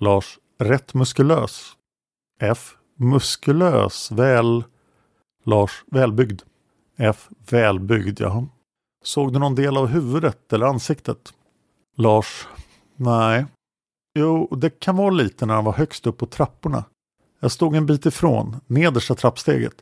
Lars, 0.00 0.38
rätt 0.58 0.94
muskulös. 0.94 1.72
F. 2.40 2.76
Muskulös, 2.96 4.10
väl... 4.10 4.64
Lars, 5.44 5.84
välbyggd. 5.86 6.42
F. 6.96 7.28
Välbyggd, 7.50 8.20
ja. 8.20 8.46
Såg 9.04 9.32
du 9.32 9.38
någon 9.38 9.54
del 9.54 9.76
av 9.76 9.86
huvudet 9.86 10.52
eller 10.52 10.66
ansiktet? 10.66 11.34
Lars. 11.94 12.48
Nej. 12.96 13.46
Jo, 14.18 14.54
det 14.56 14.80
kan 14.80 14.96
vara 14.96 15.10
lite 15.10 15.46
när 15.46 15.54
han 15.54 15.64
var 15.64 15.72
högst 15.72 16.06
upp 16.06 16.18
på 16.18 16.26
trapporna. 16.26 16.84
Jag 17.40 17.52
stod 17.52 17.74
en 17.74 17.86
bit 17.86 18.06
ifrån, 18.06 18.60
nedersta 18.66 19.14
trappsteget. 19.14 19.74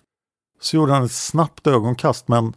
Så 0.60 0.76
gjorde 0.76 0.92
han 0.92 1.04
ett 1.04 1.12
snabbt 1.12 1.66
ögonkast 1.66 2.28
men 2.28 2.56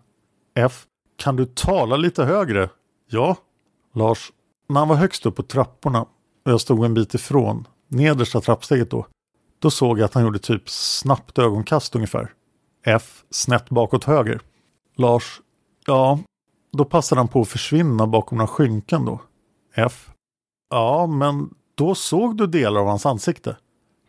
F. 0.56 0.86
Kan 1.18 1.36
du 1.36 1.46
tala 1.46 1.98
lite 1.98 2.24
högre? 2.24 2.70
Ja. 3.10 3.36
Lars. 3.94 4.32
När 4.70 4.80
han 4.80 4.88
var 4.88 4.96
högst 4.96 5.26
upp 5.26 5.36
på 5.36 5.44
trapporna 5.44 6.02
och 6.46 6.52
jag 6.52 6.62
stod 6.62 6.86
en 6.86 6.94
bit 6.94 7.13
ifrån, 7.13 7.68
nedersta 7.88 8.41
trappsteget 8.41 8.91
då. 8.91 9.06
Då 9.60 9.72
såg 9.72 10.00
jag 10.00 10.06
att 10.06 10.13
han 10.13 10.24
gjorde 10.24 10.39
typ 10.39 10.70
snabbt 10.70 11.39
ögonkast 11.39 11.96
ungefär. 11.96 12.34
F. 12.86 13.24
Snett 13.30 13.70
bakåt 13.70 14.04
höger. 14.04 14.41
Lars. 14.96 15.41
Ja, 15.86 16.20
då 16.72 16.86
passade 16.86 17.20
han 17.22 17.28
på 17.28 17.41
att 17.41 17.48
försvinna 17.48 18.08
bakom 18.08 18.38
några 18.38 18.48
skynken 18.48 19.06
då. 19.06 19.22
F. 19.75 20.09
Ja, 20.69 21.07
men 21.07 21.53
då 21.75 21.95
såg 21.95 22.38
du 22.38 22.47
delar 22.47 22.81
av 22.81 22.88
hans 22.88 23.05
ansikte. 23.05 23.57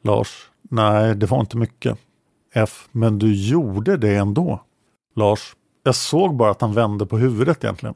Lars. 0.03 0.51
Nej, 0.63 1.15
det 1.15 1.27
var 1.27 1.41
inte 1.41 1.57
mycket. 1.57 1.99
F. 2.55 2.89
Men 2.93 3.19
du 3.19 3.35
gjorde 3.35 3.97
det 3.97 4.17
ändå. 4.17 4.63
Lars. 5.15 5.57
Jag 5.83 5.95
såg 5.95 6.37
bara 6.37 6.51
att 6.51 6.61
han 6.61 6.75
vände 6.75 7.07
på 7.07 7.19
huvudet 7.19 7.65
egentligen. 7.65 7.95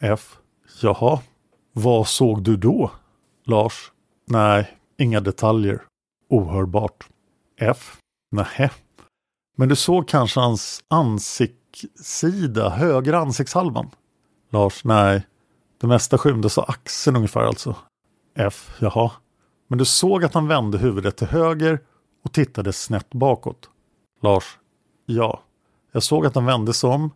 F. 0.00 0.38
Jaha. 0.82 1.20
Vad 1.72 2.08
såg 2.08 2.42
du 2.42 2.56
då? 2.56 2.90
Lars. 3.44 3.92
Nej, 4.26 4.76
inga 4.98 5.20
detaljer. 5.20 5.82
Ohörbart. 6.30 7.08
F. 7.60 7.96
Nej. 8.30 8.70
Men 9.56 9.68
du 9.68 9.76
såg 9.76 10.08
kanske 10.08 10.40
hans 10.40 10.84
ansiktssida, 10.88 12.68
högra 12.70 13.18
ansiktshalvan? 13.18 13.90
Lars. 14.50 14.84
Nej. 14.84 15.26
Det 15.80 15.86
mesta 15.86 16.18
skymdes 16.18 16.58
av 16.58 16.64
axeln 16.68 17.16
ungefär 17.16 17.40
alltså. 17.40 17.76
F. 18.34 18.76
Jaha. 18.78 19.10
Men 19.68 19.78
du 19.78 19.84
såg 19.84 20.24
att 20.24 20.34
han 20.34 20.48
vände 20.48 20.78
huvudet 20.78 21.16
till 21.16 21.26
höger 21.26 21.80
och 22.24 22.32
tittade 22.32 22.72
snett 22.72 23.10
bakåt. 23.10 23.70
Lars. 24.22 24.58
Ja. 25.06 25.42
Jag 25.92 26.02
såg 26.02 26.26
att 26.26 26.34
han 26.34 26.46
vände 26.46 26.74
sig 26.74 26.90
om 26.90 27.10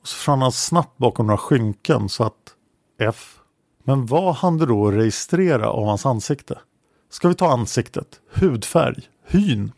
och 0.00 0.08
så 0.08 0.16
försvann 0.16 0.42
han 0.42 0.52
snabbt 0.52 0.98
bakom 0.98 1.26
några 1.26 1.38
skynken 1.38 2.08
så 2.08 2.24
att 2.24 2.54
F. 2.98 3.38
Men 3.84 4.06
vad 4.06 4.34
hann 4.34 4.58
du 4.58 4.66
då 4.66 4.90
registrera 4.90 5.68
av 5.70 5.86
hans 5.86 6.06
ansikte? 6.06 6.58
Ska 7.10 7.28
vi 7.28 7.34
ta 7.34 7.52
ansiktet? 7.52 8.20
Hudfärg? 8.34 9.02
Hyn? 9.26 9.72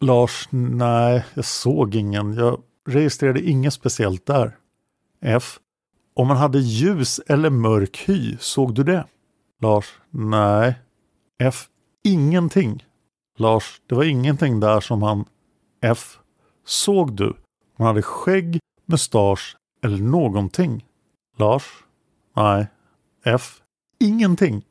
Lars, 0.00 0.48
nej, 0.50 1.24
jag 1.34 1.44
såg 1.44 1.94
ingen. 1.94 2.34
Jag 2.34 2.62
registrerade 2.88 3.40
inget 3.40 3.74
speciellt 3.74 4.26
där. 4.26 4.56
F. 5.20 5.58
Om 6.14 6.28
man 6.28 6.36
hade 6.36 6.58
ljus 6.58 7.18
eller 7.18 7.50
mörk 7.50 8.04
hy, 8.06 8.36
såg 8.40 8.74
du 8.74 8.84
det? 8.84 9.06
Lars, 9.60 10.00
nej. 10.10 10.74
F. 11.42 11.68
Ingenting. 12.04 12.84
Lars, 13.38 13.80
det 13.86 13.94
var 13.94 14.04
ingenting 14.04 14.60
där 14.60 14.80
som 14.80 15.02
han... 15.02 15.24
F. 15.80 16.18
Såg 16.64 17.16
du? 17.16 17.36
Hon 17.76 17.86
hade 17.86 18.02
skägg, 18.02 18.60
mustasch 18.86 19.56
eller 19.84 19.98
någonting? 19.98 20.84
Lars? 21.38 21.64
Nej. 22.36 22.66
F. 23.24 23.60
Ingenting. 24.00 24.64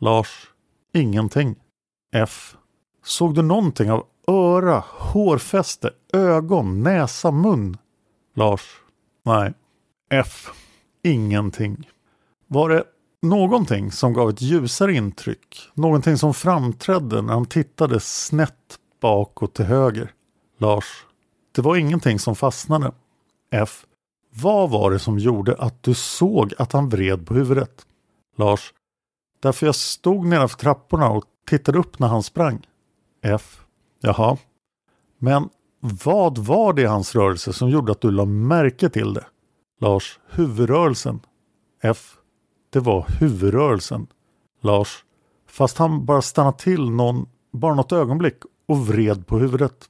Lars? 0.00 0.50
Ingenting. 0.92 1.56
F. 2.14 2.56
Såg 3.04 3.34
du 3.34 3.42
någonting 3.42 3.90
av 3.90 4.06
öra, 4.28 4.84
hårfäste, 4.86 5.90
ögon, 6.12 6.82
näsa, 6.82 7.30
mun? 7.30 7.76
Lars? 8.34 8.80
Nej. 9.22 9.54
F. 10.10 10.52
Ingenting. 11.06 11.88
Var 12.46 12.68
det 12.68 12.84
någonting 13.22 13.92
som 13.92 14.12
gav 14.12 14.30
ett 14.30 14.42
ljusare 14.42 14.94
intryck? 14.94 15.70
Någonting 15.74 16.16
som 16.16 16.34
framträdde 16.34 17.22
när 17.22 17.32
han 17.32 17.46
tittade 17.46 18.00
snett 18.00 18.78
bakåt 19.00 19.54
till 19.54 19.64
höger? 19.64 20.12
Lars? 20.58 21.06
Det 21.54 21.62
var 21.62 21.76
ingenting 21.76 22.18
som 22.18 22.36
fastnade. 22.36 22.92
F. 23.50 23.86
Vad 24.34 24.70
var 24.70 24.90
det 24.90 24.98
som 24.98 25.18
gjorde 25.18 25.54
att 25.54 25.82
du 25.82 25.94
såg 25.94 26.54
att 26.58 26.72
han 26.72 26.88
vred 26.88 27.26
på 27.26 27.34
huvudet? 27.34 27.86
Lars. 28.36 28.72
Därför 29.40 29.66
jag 29.66 29.74
stod 29.74 30.26
nedanför 30.26 30.58
trapporna 30.58 31.10
och 31.10 31.24
tittade 31.48 31.78
upp 31.78 31.98
när 31.98 32.08
han 32.08 32.22
sprang. 32.22 32.66
F. 33.22 33.60
Jaha. 34.00 34.36
Men 35.18 35.48
vad 35.80 36.38
var 36.38 36.72
det 36.72 36.82
i 36.82 36.86
hans 36.86 37.14
rörelse 37.14 37.52
som 37.52 37.70
gjorde 37.70 37.92
att 37.92 38.00
du 38.00 38.10
la 38.10 38.24
märke 38.24 38.88
till 38.88 39.14
det? 39.14 39.24
Lars. 39.84 40.18
Huvudrörelsen. 40.30 41.20
F. 41.82 42.16
Det 42.70 42.80
var 42.80 43.06
huvudrörelsen. 43.20 44.06
Lars. 44.60 45.04
Fast 45.48 45.78
han 45.78 46.04
bara 46.04 46.22
stannade 46.22 46.58
till 46.58 46.90
någon, 46.90 47.28
bara 47.52 47.74
något 47.74 47.92
ögonblick 47.92 48.38
och 48.68 48.86
vred 48.86 49.26
på 49.26 49.38
huvudet. 49.38 49.88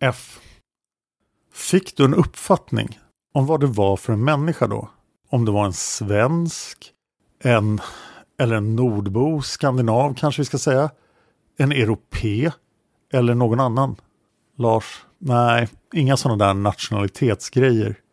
F. 0.00 0.40
Fick 1.52 1.96
du 1.96 2.04
en 2.04 2.14
uppfattning 2.14 2.98
om 3.34 3.46
vad 3.46 3.60
det 3.60 3.66
var 3.66 3.96
för 3.96 4.12
en 4.12 4.24
människa 4.24 4.66
då? 4.66 4.88
Om 5.30 5.44
det 5.44 5.52
var 5.52 5.64
en 5.64 5.72
svensk, 5.72 6.92
en 7.42 7.80
eller 8.38 8.56
en 8.56 8.76
nordbo, 8.76 9.42
skandinav 9.42 10.14
kanske 10.14 10.42
vi 10.42 10.46
ska 10.46 10.58
säga, 10.58 10.90
en 11.56 11.72
europe 11.72 12.52
eller 13.12 13.34
någon 13.34 13.60
annan? 13.60 13.96
Lars, 14.56 15.04
nej, 15.18 15.68
inga 15.92 16.16
sådana 16.16 16.46
där 16.46 16.54
nationalitetsgrejer. 16.54 18.03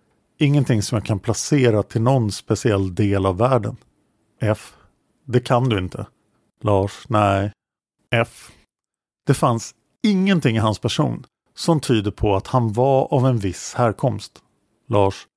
Ingenting 0.42 0.82
som 0.82 0.96
jag 0.96 1.06
kan 1.06 1.20
placera 1.20 1.84
till 1.84 2.02
någon 2.02 2.32
speciell 2.32 2.96
del 2.96 3.26
av 3.26 3.38
världen. 3.38 3.78
F. 4.40 4.74
Det 5.26 5.40
kan 5.40 5.70
du 5.70 5.78
inte. 5.78 6.06
Lars, 6.62 7.06
nej. 7.10 7.52
F. 8.12 8.52
Det 9.26 9.34
fanns 9.34 9.76
ingenting 10.04 10.56
i 10.56 10.60
hans 10.60 10.80
person 10.80 11.26
som 11.56 11.80
tyder 11.80 12.12
på 12.12 12.36
att 12.36 12.48
han 12.48 12.74
var 12.74 13.14
av 13.14 13.28
en 13.28 13.38
viss 13.38 13.74
härkomst. 13.74 14.40
Lars, 14.88 15.28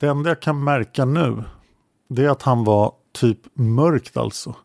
det 0.00 0.06
enda 0.06 0.30
jag 0.30 0.42
kan 0.42 0.64
märka 0.64 1.04
nu 1.04 1.44
det 2.08 2.24
är 2.24 2.30
att 2.30 2.42
han 2.42 2.64
var 2.64 2.94
typ 3.12 3.40
mörkt 3.54 4.16
alltså. 4.16 4.56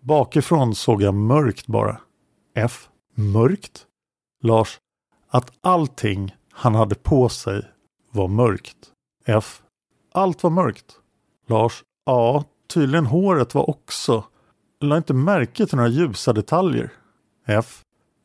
Bakifrån 0.00 0.74
såg 0.74 1.02
jag 1.02 1.14
mörkt 1.14 1.66
bara. 1.66 2.00
F. 2.54 2.88
Mörkt? 3.14 3.86
Lars, 4.42 4.78
att 5.28 5.52
allting 5.60 6.34
han 6.50 6.74
hade 6.74 6.94
på 6.94 7.28
sig 7.28 7.62
var 8.10 8.28
mörkt. 8.28 8.92
F. 9.26 9.62
Allt 10.12 10.42
var 10.42 10.50
mörkt. 10.50 11.00
Lars. 11.46 11.82
Ja, 12.04 12.44
tydligen 12.66 13.06
håret 13.06 13.54
var 13.54 13.70
också. 13.70 14.24
La 14.80 14.96
inte 14.96 15.14
märke 15.14 15.66
till 15.66 15.76
några 15.76 15.90
ljusa 15.90 16.32
detaljer. 16.32 16.92
F. 17.46 17.82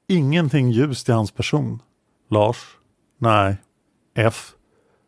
Ingenting 0.07 0.71
ljust 0.71 1.09
i 1.09 1.11
hans 1.11 1.31
person. 1.31 1.81
Lars. 2.29 2.77
Nej. 3.17 3.57
F. 4.15 4.53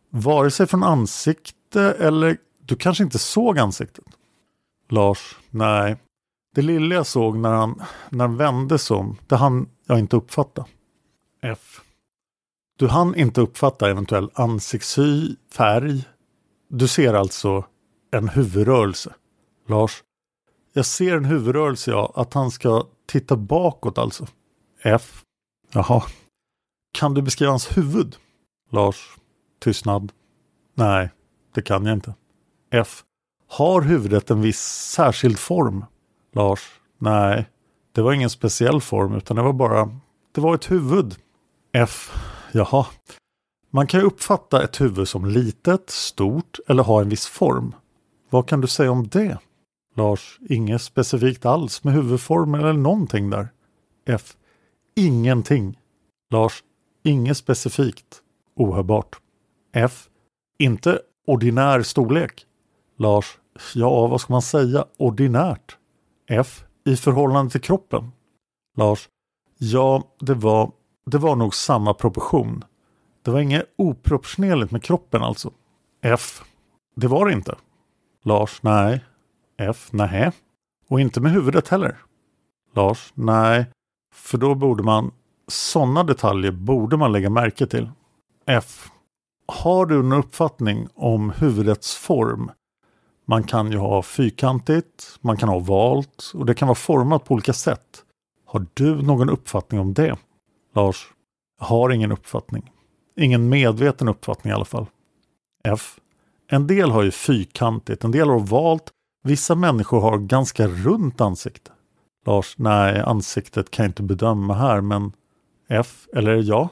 Vare 0.10 0.51
sig 0.51 0.67
från 0.67 0.84
ansikte 0.84 1.82
eller 1.82 2.38
du 2.60 2.75
kanske 2.75 3.03
inte 3.03 3.19
såg 3.19 3.60
ansiktet? 3.60 4.06
Lars. 4.89 5.38
Nej. 5.49 5.97
Det 6.56 6.62
lilla 6.62 6.95
jag 6.95 7.08
såg 7.08 7.38
när 7.38 7.51
han, 7.51 7.82
när 8.10 8.27
han 8.27 8.38
vände 8.38 8.79
sig 8.79 8.97
om, 8.97 9.17
det 9.27 9.36
hann 9.36 9.69
jag 9.86 9.99
inte 9.99 10.15
uppfatta. 10.15 10.65
F. 11.41 11.82
Du 12.77 12.88
hann 12.88 13.15
inte 13.15 13.41
uppfatta 13.41 13.89
eventuell 13.89 14.29
ansiktshy, 14.33 15.36
färg. 15.51 16.03
Du 16.69 16.88
ser 16.88 17.13
alltså 17.13 17.65
en 18.12 18.29
huvudrörelse. 18.29 19.13
Lars. 19.67 20.03
Jag 20.73 20.86
ser 20.86 21.17
en 21.17 21.25
huvudrörelse, 21.25 21.91
ja. 21.91 22.13
Att 22.15 22.33
han 22.33 22.51
ska 22.51 22.83
titta 23.05 23.36
bakåt 23.36 23.97
alltså. 23.97 24.27
F. 24.83 25.23
Jaha. 25.71 26.03
Kan 26.93 27.13
du 27.13 27.21
beskriva 27.21 27.51
hans 27.51 27.77
huvud? 27.77 28.15
Lars. 28.71 29.15
Tystnad. 29.59 30.12
Nej, 30.75 31.09
det 31.53 31.62
kan 31.62 31.86
jag 31.86 31.93
inte. 31.93 32.13
F. 32.71 33.03
Har 33.49 33.81
huvudet 33.81 34.31
en 34.31 34.41
viss 34.41 34.62
särskild 34.91 35.39
form? 35.39 35.86
Lars. 36.31 36.79
Nej, 36.97 37.49
det 37.91 38.01
var 38.01 38.13
ingen 38.13 38.29
speciell 38.29 38.81
form 38.81 39.15
utan 39.15 39.36
det 39.36 39.43
var 39.43 39.53
bara, 39.53 39.99
det 40.31 40.41
var 40.41 40.55
ett 40.55 40.71
huvud. 40.71 41.15
F. 41.73 42.12
Jaha. 42.53 42.85
Man 43.71 43.87
kan 43.87 43.99
ju 43.99 44.05
uppfatta 44.05 44.63
ett 44.63 44.81
huvud 44.81 45.07
som 45.07 45.25
litet, 45.25 45.89
stort 45.89 46.59
eller 46.67 46.83
ha 46.83 47.01
en 47.01 47.09
viss 47.09 47.27
form. 47.27 47.75
Vad 48.29 48.47
kan 48.47 48.61
du 48.61 48.67
säga 48.67 48.91
om 48.91 49.07
det? 49.07 49.37
Lars, 49.95 50.39
inget 50.49 50.81
specifikt 50.81 51.45
alls 51.45 51.83
med 51.83 51.93
huvudformen 51.93 52.61
eller 52.61 52.73
någonting 52.73 53.29
där. 53.29 53.47
F. 54.05 54.37
Ingenting. 54.95 55.79
Lars, 56.29 56.63
inget 57.03 57.37
specifikt. 57.37 58.21
Ohörbart. 58.55 59.19
F. 59.73 60.09
Inte 60.59 60.99
ordinär 61.27 61.81
storlek. 61.81 62.45
Lars, 62.97 63.37
ja 63.73 64.07
vad 64.07 64.21
ska 64.21 64.33
man 64.33 64.41
säga, 64.41 64.85
ordinärt. 64.97 65.77
F. 66.29 66.63
I 66.85 66.95
förhållande 66.95 67.51
till 67.51 67.61
kroppen. 67.61 68.11
Lars, 68.77 69.09
ja 69.57 70.03
det 70.19 70.33
var, 70.33 70.71
det 71.05 71.17
var 71.17 71.35
nog 71.35 71.55
samma 71.55 71.93
proportion. 71.93 72.63
Det 73.21 73.31
var 73.31 73.39
inget 73.39 73.73
oproportionerligt 73.75 74.71
med 74.71 74.83
kroppen 74.83 75.23
alltså. 75.23 75.51
F. 76.01 76.41
Det 76.95 77.07
var 77.07 77.25
det 77.25 77.33
inte. 77.33 77.55
Lars, 78.23 78.63
nej. 78.63 79.03
F. 79.57 79.87
Nej. 79.91 80.31
Och 80.89 81.01
inte 81.01 81.21
med 81.21 81.31
huvudet 81.31 81.67
heller. 81.67 81.97
Lars, 82.75 83.11
nej. 83.13 83.65
För 84.13 84.37
då 84.37 84.55
borde 84.55 84.83
man, 84.83 85.11
sådana 85.47 86.03
detaljer 86.03 86.51
borde 86.51 86.97
man 86.97 87.11
lägga 87.11 87.29
märke 87.29 87.67
till. 87.67 87.89
F. 88.45 88.89
Har 89.47 89.85
du 89.85 90.03
någon 90.03 90.19
uppfattning 90.19 90.87
om 90.95 91.29
huvudets 91.29 91.95
form? 91.95 92.51
Man 93.25 93.43
kan 93.43 93.71
ju 93.71 93.77
ha 93.77 94.01
fyrkantigt, 94.01 95.17
man 95.21 95.37
kan 95.37 95.49
ha 95.49 95.59
valt 95.59 96.31
och 96.33 96.45
det 96.45 96.53
kan 96.53 96.67
vara 96.67 96.75
format 96.75 97.25
på 97.25 97.33
olika 97.33 97.53
sätt. 97.53 98.03
Har 98.45 98.65
du 98.73 99.01
någon 99.01 99.29
uppfattning 99.29 99.79
om 99.79 99.93
det? 99.93 100.17
Lars, 100.73 101.07
jag 101.59 101.65
har 101.65 101.89
ingen 101.89 102.12
uppfattning. 102.12 102.71
Ingen 103.17 103.49
medveten 103.49 104.07
uppfattning 104.07 104.51
i 104.51 104.53
alla 104.53 104.65
fall. 104.65 104.86
F. 105.63 105.99
En 106.47 106.67
del 106.67 106.91
har 106.91 107.03
ju 107.03 107.12
fyrkantigt, 107.12 108.03
en 108.03 108.12
del 108.12 108.29
har 108.29 108.39
valt. 108.39 108.91
Vissa 109.23 109.55
människor 109.55 110.01
har 110.01 110.17
ganska 110.17 110.67
runt 110.67 111.21
ansikte. 111.21 111.71
Lars, 112.25 112.55
nej, 112.57 113.01
ansiktet 113.01 113.71
kan 113.71 113.83
jag 113.83 113.89
inte 113.89 114.03
bedöma 114.03 114.53
här, 114.53 114.81
men 114.81 115.12
F, 115.69 116.07
eller 116.13 116.36
ja? 116.36 116.69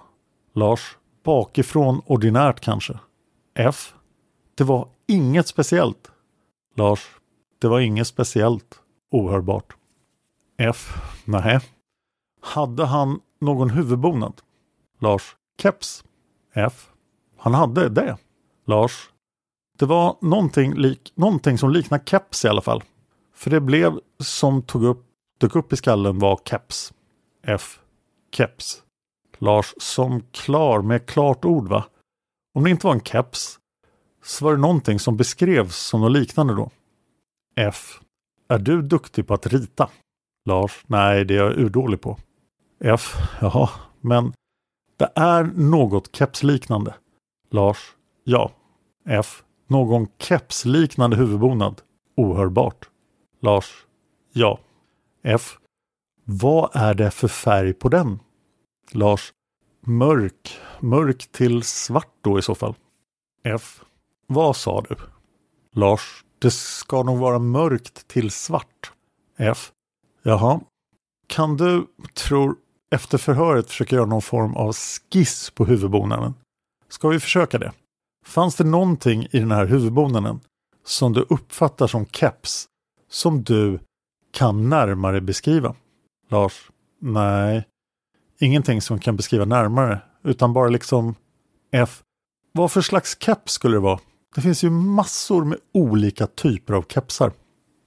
Lars, 0.54 0.98
bakifrån 1.24 2.02
ordinärt 2.06 2.60
kanske. 2.60 3.00
F, 3.56 3.94
det 4.56 4.64
var 4.64 4.88
inget 5.08 5.48
speciellt. 5.48 6.12
Lars, 6.76 7.08
det 7.60 7.68
var 7.68 7.80
inget 7.80 8.08
speciellt. 8.08 8.80
Ohörbart. 9.12 9.76
F, 10.58 10.94
nej. 11.26 11.60
Hade 12.42 12.86
han 12.86 13.20
någon 13.42 13.70
huvudbonad? 13.70 14.42
Lars, 15.00 15.36
keps. 15.62 16.04
F, 16.54 16.90
han 17.38 17.54
hade 17.54 17.90
det. 17.90 18.18
Lars, 18.66 19.10
det 19.78 19.86
var 19.86 20.18
någonting, 20.22 20.74
lik, 20.74 21.14
någonting 21.16 21.58
som 21.58 21.72
liknar 21.72 22.00
keps 22.00 22.46
i 22.46 22.48
alla 22.48 22.62
fall. 22.62 22.84
För 23.34 23.50
det 23.50 23.62
blev 23.62 24.00
som 24.20 24.62
tog 24.62 24.84
upp, 24.84 25.06
dök 25.40 25.56
upp 25.56 25.74
i 25.74 25.76
skallen 25.76 26.20
var 26.20 26.40
keps. 26.46 26.94
F. 27.44 27.80
Keps. 28.32 28.84
Lars 29.38 29.74
som 29.78 30.22
klar 30.32 30.82
med 30.82 31.06
klart 31.06 31.46
ord 31.46 31.68
va? 31.68 31.86
Om 32.54 32.64
det 32.64 32.70
inte 32.70 32.88
var 32.88 32.94
en 32.94 33.02
keps 33.02 33.60
så 34.24 34.46
var 34.46 34.52
det 34.52 34.62
någonting 34.62 35.00
som 35.00 35.18
beskrevs 35.18 35.76
som 35.76 36.02
något 36.02 36.12
liknande 36.12 36.56
då. 36.56 36.72
F. 37.56 38.00
Är 38.48 38.60
du 38.60 38.82
duktig 38.82 39.28
på 39.28 39.34
att 39.34 39.48
rita? 39.48 39.90
Lars. 40.46 40.84
Nej, 40.88 41.26
det 41.26 41.34
är 41.34 41.38
jag 41.38 41.60
urdålig 41.60 42.02
på. 42.02 42.18
F. 42.84 43.16
Jaha, 43.42 43.70
men 44.00 44.34
det 44.98 45.12
är 45.16 45.44
något 45.44 46.16
kepsliknande. 46.16 46.94
Lars. 47.50 47.96
Ja. 48.24 48.52
F. 49.06 49.44
Någon 49.68 50.08
kepsliknande 50.18 51.18
huvudbonad. 51.18 51.82
Ohörbart. 52.16 52.90
Lars. 53.42 53.86
Ja. 54.34 54.60
F. 55.24 55.58
Vad 56.24 56.70
är 56.74 56.94
det 56.94 57.12
för 57.12 57.28
färg 57.28 57.74
på 57.74 57.90
den? 57.90 58.20
Lars. 58.92 59.34
Mörk. 59.82 60.60
Mörk 60.80 61.32
till 61.32 61.64
svart 61.64 62.14
då 62.22 62.40
i 62.40 62.42
så 62.42 62.56
fall. 62.56 62.76
F. 63.44 63.82
Vad 64.28 64.56
sa 64.56 64.82
du? 64.82 64.96
Lars. 65.72 66.26
Det 66.40 66.52
ska 66.52 67.04
nog 67.04 67.18
vara 67.18 67.40
mörkt 67.40 68.08
till 68.08 68.32
svart. 68.32 68.92
F. 69.38 69.72
Jaha. 70.24 70.60
Kan 71.28 71.58
du, 71.58 71.88
tror, 72.14 72.56
efter 72.96 73.18
förhöret 73.18 73.70
försöka 73.70 73.96
göra 73.96 74.06
någon 74.06 74.22
form 74.22 74.56
av 74.56 74.74
skiss 74.74 75.50
på 75.50 75.66
huvudbonaden? 75.66 76.34
Ska 76.90 77.08
vi 77.08 77.20
försöka 77.20 77.58
det? 77.58 77.72
Fanns 78.26 78.56
det 78.56 78.64
någonting 78.64 79.28
i 79.32 79.40
den 79.40 79.52
här 79.52 79.66
huvudbonaden 79.66 80.40
som 80.86 81.14
du 81.14 81.26
uppfattar 81.30 81.88
som 81.88 82.06
keps 82.06 82.68
som 83.10 83.44
du 83.44 83.80
kan 84.32 84.70
närmare 84.70 85.22
beskriva? 85.22 85.76
Lars? 86.30 86.72
Nej, 87.00 87.68
ingenting 88.40 88.82
som 88.82 89.00
kan 89.00 89.16
beskriva 89.16 89.46
närmare 89.46 90.02
utan 90.24 90.54
bara 90.54 90.68
liksom 90.68 91.16
F. 91.72 92.02
Vad 92.54 92.72
för 92.72 92.82
slags 92.82 93.18
keps 93.20 93.54
skulle 93.54 93.76
det 93.76 93.80
vara? 93.80 94.00
Det 94.36 94.42
finns 94.42 94.64
ju 94.64 94.70
massor 94.70 95.46
med 95.46 95.58
olika 95.74 96.28
typer 96.28 96.74
av 96.74 96.86
kepsar. 96.90 97.32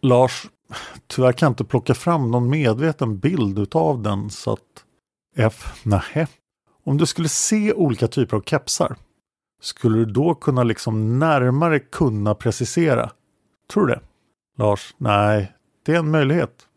Lars, 0.03 0.47
tyvärr 1.07 1.33
kan 1.33 1.47
jag 1.47 1.51
inte 1.51 1.65
plocka 1.65 1.95
fram 1.95 2.31
någon 2.31 2.51
medveten 2.51 3.19
bild 3.19 3.59
utav 3.59 4.03
den 4.03 4.31
så 4.31 4.53
att 4.53 4.84
F. 5.37 5.83
Nähä. 5.83 6.27
Om 6.85 6.97
du 6.97 7.07
skulle 7.07 7.29
se 7.29 7.73
olika 7.73 8.09
typer 8.09 8.37
av 8.37 8.41
kepsar 8.41 8.97
skulle 9.61 9.99
du 9.99 10.05
då 10.05 10.35
kunna 10.35 10.63
liksom 10.63 11.19
närmare 11.19 11.79
kunna 11.79 12.35
precisera? 12.35 13.11
Tror 13.73 13.87
du 13.87 13.95
det? 13.95 14.01
Lars? 14.59 14.95
Nej, 14.99 15.53
det 15.83 15.95
är 15.95 15.99
en 15.99 16.11
möjlighet. 16.11 16.69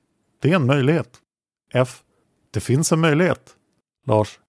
Det 0.42 0.52
är 0.52 0.56
en 0.56 0.66
möjlighet. 0.66 1.18
F. 1.74 2.04
Det 2.52 2.60
finns 2.60 2.92
en 2.92 3.00
möjlighet. 3.00 3.56
Lars? 4.06 4.40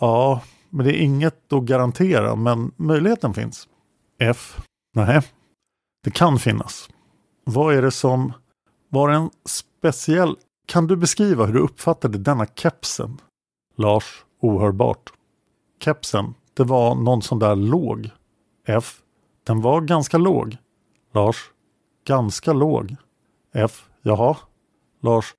Ja, 0.00 0.42
men 0.70 0.86
det 0.86 0.92
är 0.92 1.02
inget 1.02 1.52
att 1.52 1.62
garantera, 1.64 2.36
men 2.36 2.72
möjligheten 2.76 3.34
finns. 3.34 3.68
F. 4.18 4.56
Nej, 4.94 5.22
det 6.04 6.10
kan 6.10 6.38
finnas. 6.38 6.88
Vad 7.44 7.74
är 7.74 7.82
det 7.82 7.90
som 7.90 8.32
var 8.88 9.08
en 9.08 9.30
speciell... 9.44 10.36
Kan 10.66 10.86
du 10.86 10.96
beskriva 10.96 11.46
hur 11.46 11.54
du 11.54 11.60
uppfattade 11.60 12.18
denna 12.18 12.46
kepsen? 12.46 13.20
Lars, 13.76 14.24
ohörbart. 14.40 15.12
Kepsen, 15.80 16.34
det 16.54 16.64
var 16.64 16.94
någon 16.94 17.22
sån 17.22 17.38
där 17.38 17.56
låg. 17.56 18.10
F. 18.66 19.00
Den 19.44 19.60
var 19.60 19.80
ganska 19.80 20.18
låg. 20.18 20.56
Lars. 21.12 21.50
Ganska 22.06 22.52
låg. 22.52 22.96
F. 23.54 23.88
Jaha. 24.02 24.36
Lars. 25.02 25.34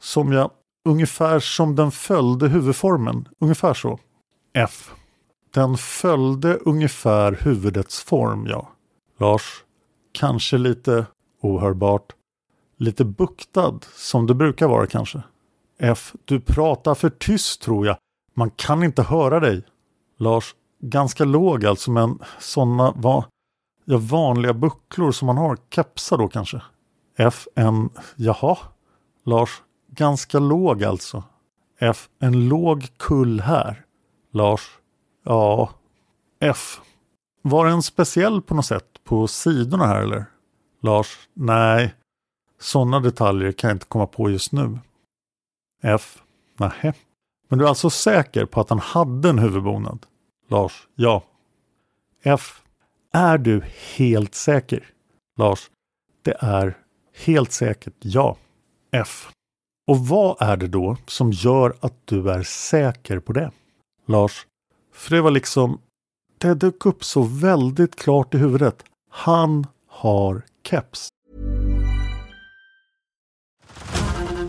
Som 0.00 0.32
jag... 0.32 0.50
Ungefär 0.84 1.40
som 1.40 1.76
den 1.76 1.90
följde 1.90 2.48
huvudformen. 2.48 3.28
Ungefär 3.38 3.74
så. 3.74 3.98
F. 4.54 4.90
Den 5.54 5.76
följde 5.76 6.54
ungefär 6.54 7.38
huvudets 7.42 8.02
form, 8.02 8.46
ja. 8.46 8.68
Lars. 9.18 9.64
Kanske 10.12 10.58
lite 10.58 11.06
ohörbart. 11.40 12.12
Lite 12.76 13.04
buktad, 13.04 13.78
som 13.94 14.26
det 14.26 14.34
brukar 14.34 14.68
vara 14.68 14.86
kanske. 14.86 15.22
F. 15.78 16.12
Du 16.24 16.40
pratar 16.40 16.94
för 16.94 17.10
tyst 17.10 17.62
tror 17.62 17.86
jag. 17.86 17.96
Man 18.34 18.50
kan 18.50 18.82
inte 18.82 19.02
höra 19.02 19.40
dig. 19.40 19.62
Lars, 20.18 20.54
ganska 20.80 21.24
låg 21.24 21.64
alltså 21.64 21.90
men 21.90 22.18
sådana 22.38 22.92
va? 22.96 23.24
ja, 23.90 23.98
vanliga 23.98 24.54
bucklor 24.54 25.12
som 25.12 25.26
man 25.26 25.36
har, 25.36 25.58
kepsar 25.70 26.18
då 26.18 26.28
kanske. 26.28 26.62
F 27.16 27.48
en, 27.54 27.90
jaha, 28.16 28.58
Lars, 29.24 29.62
ganska 29.90 30.38
låg 30.38 30.84
alltså. 30.84 31.24
F 31.78 32.08
en 32.18 32.48
låg 32.48 32.88
kull 32.96 33.40
här. 33.40 33.84
Lars, 34.32 34.78
ja, 35.24 35.70
F. 36.40 36.80
Var 37.42 37.66
den 37.66 37.82
speciell 37.82 38.42
på 38.42 38.54
något 38.54 38.66
sätt 38.66 39.04
på 39.04 39.26
sidorna 39.26 39.86
här 39.86 40.02
eller? 40.02 40.24
Lars, 40.82 41.28
nej, 41.34 41.94
sådana 42.60 43.00
detaljer 43.00 43.52
kan 43.52 43.68
jag 43.68 43.74
inte 43.74 43.86
komma 43.86 44.06
på 44.06 44.30
just 44.30 44.52
nu. 44.52 44.78
F, 45.82 46.22
Nähä. 46.56 46.92
Men 47.48 47.58
du 47.58 47.64
är 47.64 47.68
alltså 47.68 47.90
säker 47.90 48.44
på 48.44 48.60
att 48.60 48.70
han 48.70 48.78
hade 48.78 49.28
en 49.28 49.38
huvudbonad? 49.38 50.06
Lars, 50.48 50.88
ja. 50.94 51.22
F. 52.22 52.62
Är 53.12 53.38
du 53.38 53.62
helt 53.96 54.34
säker? 54.34 54.86
Lars, 55.36 55.70
det 56.22 56.36
är 56.40 56.76
helt 57.14 57.52
säkert 57.52 57.94
ja. 57.98 58.36
F. 58.92 59.30
Och 59.86 59.98
vad 60.06 60.42
är 60.42 60.56
det 60.56 60.68
då 60.68 60.96
som 61.06 61.32
gör 61.32 61.76
att 61.80 61.94
du 62.04 62.30
är 62.30 62.42
säker 62.42 63.20
på 63.20 63.32
det? 63.32 63.50
Lars, 64.06 64.46
för 64.92 65.16
det 65.16 65.22
var 65.22 65.30
liksom, 65.30 65.80
det 66.38 66.54
dök 66.54 66.86
upp 66.86 67.04
så 67.04 67.22
väldigt 67.22 67.96
klart 67.96 68.34
i 68.34 68.38
huvudet. 68.38 68.84
Han 69.10 69.66
har 69.88 70.42
keps. 70.64 71.08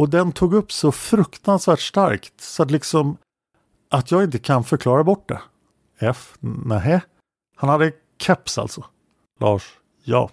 Och 0.00 0.08
den 0.08 0.32
tog 0.32 0.54
upp 0.54 0.72
så 0.72 0.92
fruktansvärt 0.92 1.80
starkt 1.80 2.40
så 2.40 2.62
att 2.62 2.70
liksom 2.70 3.16
att 3.90 4.10
jag 4.10 4.24
inte 4.24 4.38
kan 4.38 4.64
förklara 4.64 5.04
bort 5.04 5.28
det. 5.28 5.40
F. 5.98 6.34
Nähä. 6.40 7.00
Han 7.56 7.70
hade 7.70 7.92
keps 8.18 8.58
alltså. 8.58 8.84
Lars. 9.40 9.62
Ja. 10.04 10.30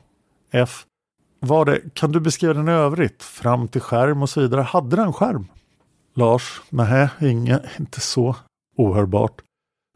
F. 0.52 0.86
Var 1.40 1.66
det, 1.66 1.82
kan 1.94 2.12
du 2.12 2.20
beskriva 2.20 2.54
den 2.54 2.68
i 2.68 2.72
övrigt? 2.72 3.24
Fram 3.24 3.68
till 3.68 3.82
skärm 3.82 4.22
och 4.22 4.30
så 4.30 4.42
vidare. 4.42 4.62
Hade 4.62 4.96
den 4.96 5.14
skärm? 5.14 5.48
Lars. 6.16 6.62
Nähä, 6.70 7.10
inget, 7.22 7.80
inte 7.80 8.02
så 8.02 8.36
ohörbart. 8.78 9.42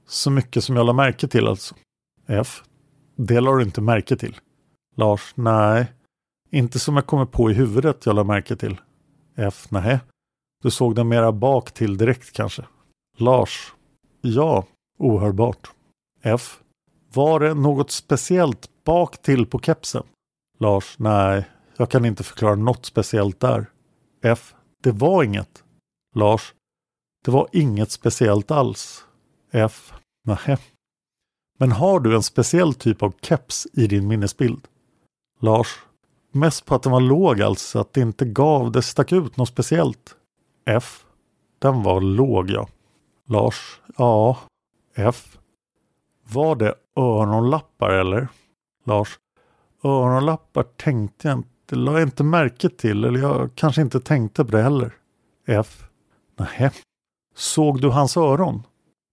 Så 0.07 0.32
mycket 0.32 0.63
som 0.63 0.76
jag 0.76 0.86
la 0.86 0.93
märke 0.93 1.28
till 1.28 1.47
alltså. 1.47 1.76
F. 2.28 2.63
Det 3.15 3.39
la 3.39 3.55
du 3.55 3.63
inte 3.63 3.82
märke 3.82 4.15
till. 4.15 4.38
Lars. 4.95 5.34
Nej. 5.36 5.91
Inte 6.49 6.80
som 6.80 6.95
jag 6.95 7.05
kommer 7.05 7.26
på 7.26 7.51
i 7.51 7.53
huvudet 7.53 8.05
jag 8.05 8.15
la 8.15 8.24
märke 8.24 8.55
till. 8.55 8.82
F. 9.41 9.67
Nej. 9.69 9.99
Du 10.63 10.71
såg 10.71 10.95
den 10.95 11.07
mera 11.07 11.31
bak 11.31 11.71
till 11.71 11.97
direkt 11.97 12.31
kanske. 12.31 12.65
Lars. 13.17 13.73
Ja, 14.21 14.65
ohörbart. 14.99 15.71
F. 16.21 16.59
Var 17.13 17.39
det 17.39 17.53
något 17.53 17.91
speciellt 17.91 18.69
bak 18.83 19.21
till 19.21 19.45
på 19.45 19.59
kepsen? 19.59 20.03
Lars. 20.59 20.95
Nej, 20.99 21.49
jag 21.77 21.89
kan 21.89 22.05
inte 22.05 22.23
förklara 22.23 22.55
något 22.55 22.85
speciellt 22.85 23.39
där. 23.39 23.65
F. 24.21 24.53
Det 24.83 24.91
var 24.91 25.23
inget. 25.23 25.63
Lars. 26.15 26.53
Det 27.25 27.31
var 27.31 27.47
inget 27.51 27.91
speciellt 27.91 28.51
alls. 28.51 29.05
F. 29.51 29.93
Nähä. 30.27 30.57
Men 31.59 31.71
har 31.71 31.99
du 31.99 32.15
en 32.15 32.23
speciell 32.23 32.73
typ 32.73 33.03
av 33.03 33.13
keps 33.21 33.67
i 33.73 33.87
din 33.87 34.07
minnesbild? 34.07 34.67
Lars. 35.39 35.79
Mest 36.32 36.65
på 36.65 36.75
att 36.75 36.84
den 36.84 36.91
var 36.91 36.99
låg 36.99 37.41
alltså, 37.41 37.79
att 37.79 37.93
det 37.93 38.01
inte 38.01 38.25
gav, 38.25 38.71
det 38.71 38.82
stack 38.82 39.11
ut 39.11 39.38
något 39.38 39.49
speciellt. 39.49 40.15
F. 40.65 41.05
Den 41.59 41.84
var 41.84 42.01
låg 42.01 42.49
ja. 42.49 42.67
Lars. 43.27 43.82
Ja. 43.97 44.38
F. 44.95 45.38
Var 46.27 46.55
det 46.55 46.75
öronlappar 46.95 47.89
eller? 47.89 48.27
Lars. 48.86 49.19
Öronlappar 49.84 50.63
tänkte 50.63 51.27
jag 51.27 51.38
inte, 51.38 51.75
la 51.75 51.93
jag 51.93 52.01
inte 52.01 52.23
märke 52.23 52.69
till 52.69 53.05
eller 53.05 53.19
jag 53.19 53.49
kanske 53.55 53.82
inte 53.82 53.99
tänkte 53.99 54.45
på 54.45 54.51
det 54.51 54.61
heller. 54.61 54.93
F. 55.47 55.84
Nähä. 56.38 56.71
Såg 57.36 57.82
du 57.82 57.89
hans 57.89 58.17
öron? 58.17 58.63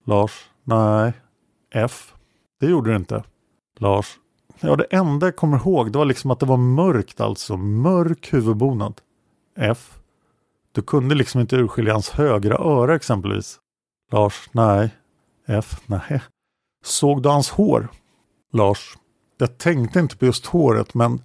Lars. 0.06 0.50
Nej. 0.64 1.12
F. 1.70 2.14
Det 2.60 2.66
gjorde 2.66 2.90
du 2.90 2.96
inte. 2.96 3.24
Lars. 3.78 4.18
Ja, 4.60 4.76
det 4.76 4.84
enda 4.84 5.26
jag 5.26 5.36
kommer 5.36 5.56
ihåg 5.56 5.92
det 5.92 5.98
var 5.98 6.04
liksom 6.04 6.30
att 6.30 6.40
det 6.40 6.46
var 6.46 6.56
mörkt 6.56 7.20
alltså. 7.20 7.56
Mörk 7.56 8.32
huvudbonad. 8.32 9.00
F. 9.56 9.98
Du 10.72 10.82
kunde 10.82 11.14
liksom 11.14 11.40
inte 11.40 11.56
urskilja 11.56 11.92
hans 11.92 12.10
högra 12.10 12.58
öra 12.58 12.94
exempelvis. 12.96 13.58
Lars. 14.12 14.48
Nej. 14.52 14.90
F. 15.46 15.80
Nej. 15.86 16.22
Såg 16.84 17.22
du 17.22 17.28
hans 17.28 17.50
hår? 17.50 17.88
Lars. 18.52 18.98
Jag 19.38 19.58
tänkte 19.58 20.00
inte 20.00 20.16
på 20.16 20.24
just 20.24 20.46
håret 20.46 20.94
men 20.94 21.22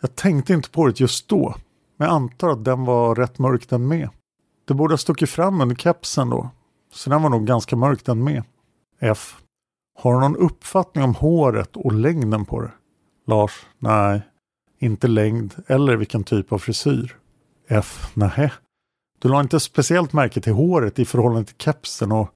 jag 0.00 0.16
tänkte 0.16 0.52
inte 0.52 0.70
på 0.70 0.86
det 0.86 1.00
just 1.00 1.28
då. 1.28 1.54
Men 1.96 2.08
jag 2.08 2.14
antar 2.14 2.48
att 2.48 2.64
den 2.64 2.84
var 2.84 3.14
rätt 3.14 3.38
mörk 3.38 3.68
den 3.68 3.88
med. 3.88 4.08
Det 4.64 4.74
borde 4.74 4.92
ha 4.92 4.98
stuckit 4.98 5.30
fram 5.30 5.60
under 5.60 5.76
kepsen 5.76 6.30
då. 6.30 6.50
Så 6.92 7.10
den 7.10 7.22
var 7.22 7.30
nog 7.30 7.46
ganska 7.46 7.76
mörk 7.76 8.04
den 8.04 8.24
med. 8.24 8.42
F. 8.98 9.36
Har 10.00 10.14
du 10.14 10.20
någon 10.20 10.36
uppfattning 10.36 11.04
om 11.04 11.14
håret 11.14 11.76
och 11.76 11.92
längden 11.92 12.44
på 12.44 12.60
det? 12.60 12.70
Lars. 13.26 13.66
Nej. 13.78 14.22
Inte 14.78 15.08
längd 15.08 15.54
eller 15.66 15.96
vilken 15.96 16.24
typ 16.24 16.52
av 16.52 16.58
frisyr. 16.58 17.16
F. 17.68 18.10
nähä. 18.14 18.52
Du 19.18 19.28
la 19.28 19.40
inte 19.40 19.60
speciellt 19.60 20.12
märke 20.12 20.40
till 20.40 20.52
håret 20.52 20.98
i 20.98 21.04
förhållande 21.04 21.44
till 21.44 21.56
kepsen 21.58 22.12
och 22.12 22.30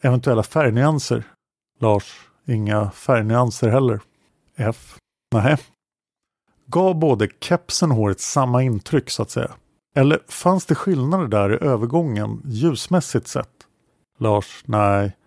eventuella 0.00 0.42
färgnyanser. 0.42 1.24
Lars. 1.80 2.28
Inga 2.46 2.90
färgnyanser 2.90 3.68
heller. 3.68 4.00
F. 4.56 4.96
nähä. 5.34 5.58
Gav 6.66 6.98
både 6.98 7.28
kepsen 7.40 7.90
och 7.90 7.96
håret 7.96 8.20
samma 8.20 8.62
intryck 8.62 9.10
så 9.10 9.22
att 9.22 9.30
säga? 9.30 9.50
Eller 9.94 10.20
fanns 10.28 10.66
det 10.66 10.74
skillnader 10.74 11.26
där 11.26 11.52
i 11.52 11.66
övergången 11.66 12.42
ljusmässigt 12.44 13.28
sett? 13.28 13.66
Lars. 14.18 14.62
Nej. 14.66 15.17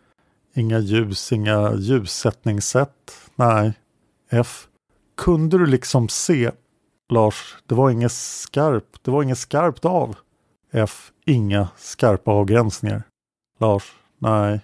Inga 0.53 0.79
ljus, 0.79 1.31
inga 1.31 1.73
ljussättningssätt. 1.73 3.29
Nej. 3.35 3.73
F. 4.29 4.67
Kunde 5.17 5.57
du 5.57 5.65
liksom 5.65 6.09
se? 6.09 6.51
Lars. 7.09 7.57
Det 7.65 7.75
var 7.75 7.89
inget 7.89 8.11
skarpt. 8.11 9.03
Det 9.03 9.11
var 9.11 9.23
inget 9.23 9.37
skarpt 9.37 9.85
av. 9.85 10.17
F. 10.71 11.11
Inga 11.25 11.67
skarpa 11.77 12.31
avgränsningar. 12.31 13.03
Lars. 13.59 13.93
Nej. 14.17 14.61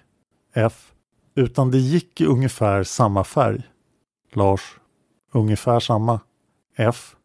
F. 0.54 0.92
Utan 1.34 1.70
det 1.70 1.78
gick 1.78 2.20
i 2.20 2.26
ungefär 2.26 2.82
samma 2.82 3.24
färg. 3.24 3.62
Lars. 4.32 4.76
Ungefär 5.32 5.80
samma. 5.80 6.20
F. 6.76 7.16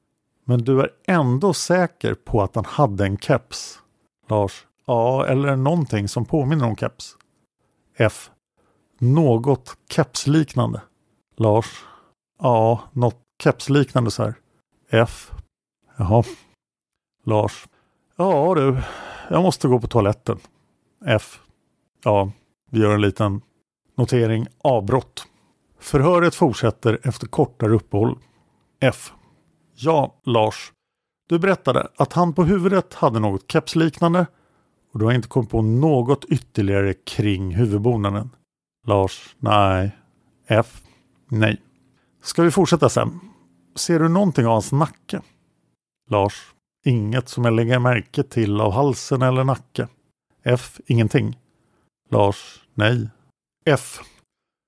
Men 0.45 0.63
du 0.63 0.81
är 0.81 0.89
ändå 1.07 1.53
säker 1.53 2.13
på 2.13 2.41
att 2.41 2.55
han 2.55 2.65
hade 2.65 3.05
en 3.05 3.17
keps? 3.17 3.79
Lars. 4.29 4.65
Ja, 4.85 5.25
eller 5.25 5.55
någonting 5.55 6.07
som 6.07 6.25
påminner 6.25 6.65
om 6.65 6.75
keps. 6.75 7.17
F. 7.97 8.29
Något 9.03 9.77
kepsliknande. 9.89 10.81
Lars. 11.37 11.83
Ja, 12.39 12.83
något 12.93 13.21
kepsliknande 13.43 14.11
så 14.11 14.23
här. 14.23 14.35
F. 14.89 15.31
Jaha. 15.97 16.23
Lars. 17.25 17.67
Ja 18.15 18.55
du, 18.55 18.81
jag 19.29 19.43
måste 19.43 19.67
gå 19.67 19.79
på 19.79 19.87
toaletten. 19.87 20.37
F. 21.05 21.39
Ja, 22.03 22.31
vi 22.71 22.79
gör 22.79 22.93
en 22.93 23.01
liten 23.01 23.41
notering. 23.97 24.47
Avbrott. 24.61 25.27
Förhöret 25.79 26.35
fortsätter 26.35 26.99
efter 27.03 27.27
kortare 27.27 27.71
uppehåll. 27.73 28.17
F. 28.79 29.13
Ja, 29.75 30.19
Lars. 30.23 30.71
Du 31.29 31.39
berättade 31.39 31.87
att 31.95 32.13
han 32.13 32.33
på 32.33 32.43
huvudet 32.43 32.93
hade 32.93 33.19
något 33.19 33.51
kepsliknande 33.51 34.25
och 34.93 34.99
du 34.99 35.05
har 35.05 35.11
inte 35.11 35.27
kommit 35.27 35.49
på 35.49 35.61
något 35.61 36.25
ytterligare 36.25 36.93
kring 36.93 37.55
huvudbonaden. 37.55 38.29
Lars. 38.87 39.35
Nej. 39.39 39.91
F. 40.47 40.81
Nej. 41.27 41.61
Ska 42.21 42.43
vi 42.43 42.51
fortsätta 42.51 42.89
sen? 42.89 43.19
Ser 43.75 43.99
du 43.99 44.09
någonting 44.09 44.45
av 44.45 44.51
hans 44.51 44.71
nacke? 44.71 45.21
Lars. 46.09 46.53
Inget 46.85 47.29
som 47.29 47.45
jag 47.45 47.53
lägger 47.53 47.79
märke 47.79 48.23
till 48.23 48.61
av 48.61 48.71
halsen 48.71 49.21
eller 49.21 49.43
nacke. 49.43 49.87
F. 50.43 50.79
Ingenting. 50.85 51.39
Lars. 52.09 52.63
Nej. 52.73 53.09
F. 53.65 53.99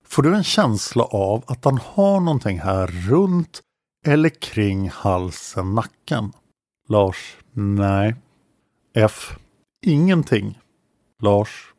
Får 0.05 0.23
du 0.23 0.35
en 0.35 0.43
känsla 0.43 1.03
av 1.03 1.43
att 1.47 1.65
han 1.65 1.77
har 1.77 2.19
någonting 2.19 2.59
här 2.59 2.87
runt 2.87 3.61
eller 4.05 4.29
kring 4.29 4.89
halsen, 4.89 5.75
nacken? 5.75 6.31
Lars. 6.87 7.37
Nej. 7.53 8.15
F. 8.93 9.37
Ingenting. 9.85 10.59
Lars. 11.21 11.73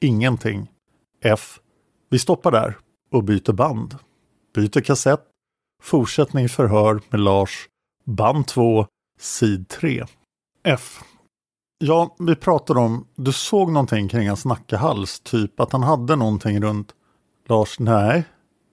Ingenting. 0.00 0.68
F. 1.22 1.60
Vi 2.08 2.18
stoppar 2.18 2.50
där 2.50 2.78
och 3.10 3.24
byter 3.24 3.52
band. 3.52 3.98
Byter 4.54 4.80
kassett. 4.80 5.24
Fortsättning 5.82 6.48
förhör 6.48 7.00
med 7.10 7.20
Lars. 7.20 7.68
Band 8.04 8.46
2, 8.46 8.86
sid 9.20 9.68
3. 9.68 10.04
F. 10.64 11.00
Ja, 11.78 12.16
vi 12.18 12.36
pratade 12.36 12.80
om, 12.80 13.06
du 13.14 13.32
såg 13.32 13.72
någonting 13.72 14.08
kring 14.08 14.28
hans 14.28 14.44
nackehals, 14.44 15.20
typ 15.20 15.60
att 15.60 15.72
han 15.72 15.82
hade 15.82 16.16
någonting 16.16 16.62
runt. 16.62 16.94
Lars, 17.48 17.78
nej, 17.78 18.24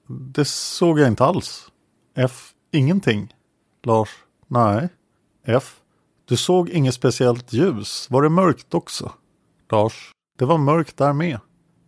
det 0.07 0.45
såg 0.45 0.99
jag 0.99 1.07
inte 1.07 1.25
alls. 1.25 1.71
F. 2.15 2.51
Ingenting. 2.71 3.35
Lars, 3.83 4.09
nej. 4.47 4.89
F. 5.45 5.81
Du 6.25 6.37
såg 6.37 6.69
inget 6.69 6.93
speciellt 6.93 7.53
ljus. 7.53 8.07
Var 8.09 8.21
det 8.21 8.29
mörkt 8.29 8.73
också? 8.73 9.11
Lars, 9.71 10.11
det 10.37 10.45
var 10.45 10.57
mörkt 10.57 10.97
där 10.97 11.13
med. 11.13 11.39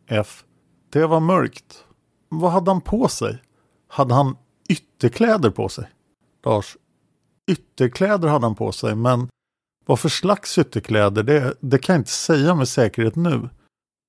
F. 0.08 0.44
Det 0.90 1.06
var 1.06 1.20
mörkt. 1.20 1.86
Vad 2.30 2.52
hade 2.52 2.72
han 2.72 2.82
på 2.82 3.08
sig? 3.08 3.42
Hade 3.88 4.14
han 4.14 4.38
ytterkläder 4.70 5.50
på 5.50 5.70
sig? 5.70 5.90
Lars. 6.46 6.78
Ytterkläder 7.52 8.28
hade 8.28 8.46
han 8.46 8.56
på 8.56 8.72
sig, 8.72 8.96
men 8.96 9.30
vad 9.86 10.00
för 10.00 10.10
slags 10.10 10.58
ytterkläder, 10.58 11.24
det, 11.24 11.54
det 11.60 11.78
kan 11.78 11.94
jag 11.94 12.02
inte 12.02 12.12
säga 12.12 12.56
med 12.56 12.68
säkerhet 12.68 13.16
nu. 13.16 13.50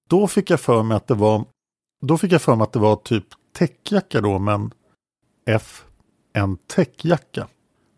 Då 0.09 0.27
fick 0.29 0.51
jag 0.51 0.61
för 0.61 0.83
mig 0.83 0.97
att 0.97 1.07
det 1.07 1.15
var 1.15 1.45
då 2.01 2.19
fick 2.19 2.33
jag 2.33 2.43
för 2.43 2.57
mig 2.57 2.63
att 2.63 2.73
det 2.73 2.79
var 2.79 2.97
typ 2.97 3.27
täckjacka 3.53 4.21
då, 4.21 4.39
men 4.39 4.73
F. 5.47 5.85
En 6.33 6.57
täckjacka. 6.57 7.49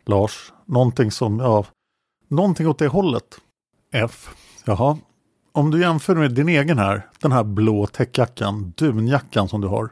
Lars, 0.07 0.53
någonting 0.66 1.11
som, 1.11 1.39
ja, 1.39 1.64
någonting 2.28 2.68
åt 2.68 2.78
det 2.78 2.89
hållet. 2.89 3.41
F. 3.93 4.31
Jaha. 4.64 4.99
Om 5.53 5.71
du 5.71 5.81
jämför 5.81 6.15
med 6.15 6.35
din 6.35 6.49
egen 6.49 6.79
här, 6.79 7.07
den 7.21 7.33
här 7.33 7.45
blå 7.45 7.87
täckjackan, 7.87 8.73
dunjackan 8.77 9.49
som 9.49 9.61
du 9.61 9.69
har. 9.69 9.91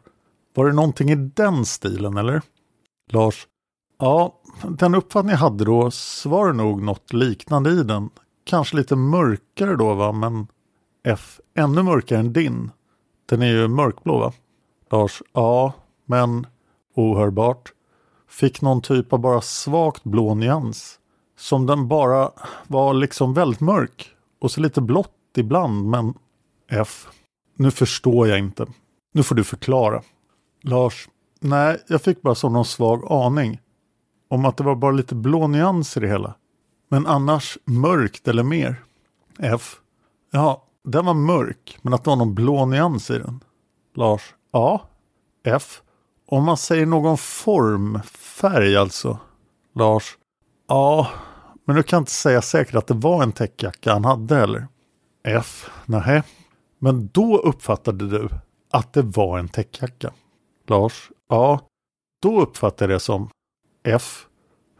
Var 0.54 0.66
det 0.66 0.72
någonting 0.72 1.10
i 1.10 1.14
den 1.14 1.64
stilen 1.64 2.16
eller? 2.16 2.42
Lars. 3.10 3.46
Ja, 3.98 4.40
den 4.68 4.94
uppfattning 4.94 5.30
jag 5.30 5.38
hade 5.38 5.64
då 5.64 5.90
var 6.24 6.46
det 6.46 6.52
nog 6.52 6.82
något 6.82 7.12
liknande 7.12 7.70
i 7.70 7.82
den. 7.82 8.10
Kanske 8.44 8.76
lite 8.76 8.96
mörkare 8.96 9.76
då 9.76 9.94
va, 9.94 10.12
men 10.12 10.46
F. 11.04 11.40
Ännu 11.54 11.82
mörkare 11.82 12.18
än 12.18 12.32
din. 12.32 12.70
Den 13.26 13.42
är 13.42 13.46
ju 13.46 13.68
mörkblå 13.68 14.18
va? 14.18 14.32
Lars. 14.90 15.22
Ja, 15.32 15.72
men 16.06 16.46
ohörbart. 16.94 17.72
Fick 18.28 18.62
någon 18.62 18.82
typ 18.82 19.12
av 19.12 19.18
bara 19.18 19.40
svagt 19.40 20.04
blå 20.04 20.34
nyans. 20.34 20.98
Som 21.38 21.66
den 21.66 21.88
bara 21.88 22.30
var 22.66 22.94
liksom 22.94 23.34
väldigt 23.34 23.60
mörk. 23.60 24.10
Och 24.40 24.50
så 24.50 24.60
lite 24.60 24.80
blått 24.80 25.17
ibland, 25.38 25.88
men 25.88 26.14
F. 26.70 27.06
Nu 27.56 27.70
förstår 27.70 28.28
jag 28.28 28.38
inte. 28.38 28.66
Nu 29.12 29.22
får 29.22 29.34
du 29.34 29.44
förklara. 29.44 30.02
Lars. 30.62 31.08
Nej, 31.40 31.78
jag 31.88 32.02
fick 32.02 32.22
bara 32.22 32.34
som 32.34 32.52
någon 32.52 32.64
svag 32.64 33.12
aning. 33.12 33.60
Om 34.28 34.44
att 34.44 34.56
det 34.56 34.64
var 34.64 34.74
bara 34.74 34.92
lite 34.92 35.14
blå 35.14 35.46
nyanser 35.46 36.04
i 36.04 36.08
hela. 36.08 36.34
Men 36.88 37.06
annars 37.06 37.58
mörkt 37.64 38.28
eller 38.28 38.42
mer. 38.42 38.76
F. 39.38 39.76
Ja, 40.30 40.64
den 40.84 41.06
var 41.06 41.14
mörk, 41.14 41.78
men 41.82 41.94
att 41.94 42.04
det 42.04 42.10
var 42.10 42.16
någon 42.16 42.34
blå 42.34 42.66
nyans 42.66 43.10
i 43.10 43.18
den. 43.18 43.40
Lars. 43.94 44.34
Ja. 44.52 44.82
F. 45.44 45.82
Om 46.26 46.44
man 46.44 46.56
säger 46.56 46.86
någon 46.86 47.18
form, 47.18 48.00
färg 48.12 48.76
alltså. 48.76 49.18
Lars. 49.74 50.16
Ja, 50.68 51.08
men 51.64 51.76
du 51.76 51.82
kan 51.82 51.98
inte 51.98 52.10
säga 52.10 52.42
säkert 52.42 52.74
att 52.74 52.86
det 52.86 52.94
var 52.94 53.22
en 53.22 53.32
täckjacka 53.32 53.92
han 53.92 54.04
hade 54.04 54.34
heller. 54.34 54.68
F. 55.22 55.70
Nej. 55.86 56.22
Men 56.78 57.08
då 57.12 57.38
uppfattade 57.38 58.08
du 58.08 58.28
att 58.70 58.92
det 58.92 59.02
var 59.02 59.38
en 59.38 59.48
täckjacka. 59.48 60.12
Lars. 60.66 61.10
Ja, 61.28 61.60
då 62.22 62.40
uppfattade 62.40 62.92
jag 62.92 62.96
det 62.96 63.04
som 63.04 63.30
F. 63.84 64.26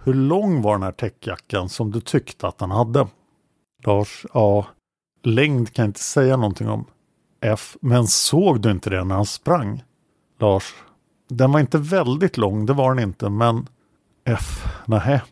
Hur 0.03 0.14
lång 0.14 0.62
var 0.62 0.72
den 0.72 0.82
här 0.82 0.93
täckjackan 0.93 1.68
som 1.68 1.91
du 1.91 2.01
tyckte 2.01 2.49
att 2.49 2.61
han 2.61 2.70
hade? 2.70 3.07
Lars. 3.84 4.26
Ja, 4.34 4.66
längd 5.22 5.72
kan 5.72 5.82
jag 5.82 5.89
inte 5.89 6.01
säga 6.01 6.36
någonting 6.36 6.68
om. 6.68 6.84
F. 7.41 7.76
Men 7.80 8.07
såg 8.07 8.61
du 8.61 8.70
inte 8.70 8.91
det 8.91 9.05
när 9.05 9.14
han 9.14 9.26
sprang? 9.26 9.82
Lars. 10.39 10.74
Den 11.28 11.53
var 11.53 11.61
inte 11.61 11.78
väldigt 11.78 12.36
lång, 12.36 12.66
det 12.66 12.72
var 12.72 12.95
den 12.95 13.05
inte, 13.05 13.30
men 13.30 13.68
F. 14.24 14.64
Nähä. 14.86 15.22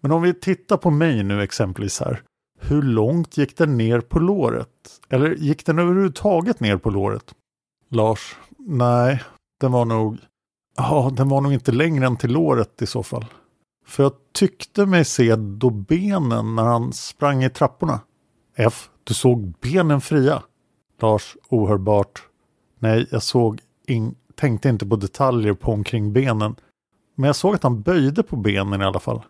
Men 0.00 0.12
om 0.12 0.22
vi 0.22 0.34
tittar 0.34 0.76
på 0.76 0.90
mig 0.90 1.22
nu 1.22 1.42
exempelvis 1.42 2.00
här. 2.00 2.22
Hur 2.64 2.82
långt 2.82 3.36
gick 3.36 3.56
den 3.56 3.76
ner 3.76 4.00
på 4.00 4.18
låret? 4.18 4.68
Eller 5.08 5.34
gick 5.34 5.66
den 5.66 5.78
överhuvudtaget 5.78 6.60
ner 6.60 6.76
på 6.76 6.90
låret? 6.90 7.34
Lars. 7.88 8.36
Nej, 8.58 9.22
den 9.60 9.72
var 9.72 9.84
nog... 9.84 10.18
Ja, 10.76 11.12
den 11.16 11.28
var 11.28 11.40
nog 11.40 11.52
inte 11.52 11.72
längre 11.72 12.06
än 12.06 12.16
till 12.16 12.32
låret 12.32 12.82
i 12.82 12.86
så 12.86 13.02
fall. 13.02 13.24
För 13.86 14.02
jag 14.02 14.12
tyckte 14.32 14.86
mig 14.86 15.04
se 15.04 15.36
då 15.36 15.70
benen 15.70 16.54
när 16.54 16.62
han 16.62 16.92
sprang 16.92 17.44
i 17.44 17.50
trapporna. 17.50 18.00
F. 18.56 18.90
Du 19.04 19.14
såg 19.14 19.54
benen 19.60 20.00
fria. 20.00 20.42
Lars. 21.00 21.36
Ohörbart. 21.48 22.22
Nej, 22.78 23.06
jag 23.10 23.22
såg 23.22 23.60
in, 23.86 24.14
tänkte 24.34 24.68
inte 24.68 24.86
på 24.86 24.96
detaljer 24.96 25.54
på 25.54 25.72
omkring 25.72 26.12
benen. 26.12 26.54
Men 27.14 27.26
jag 27.26 27.36
såg 27.36 27.54
att 27.54 27.62
han 27.62 27.82
böjde 27.82 28.22
på 28.22 28.36
benen 28.36 28.80
i 28.80 28.84
alla 28.84 29.00
fall. 29.00 29.22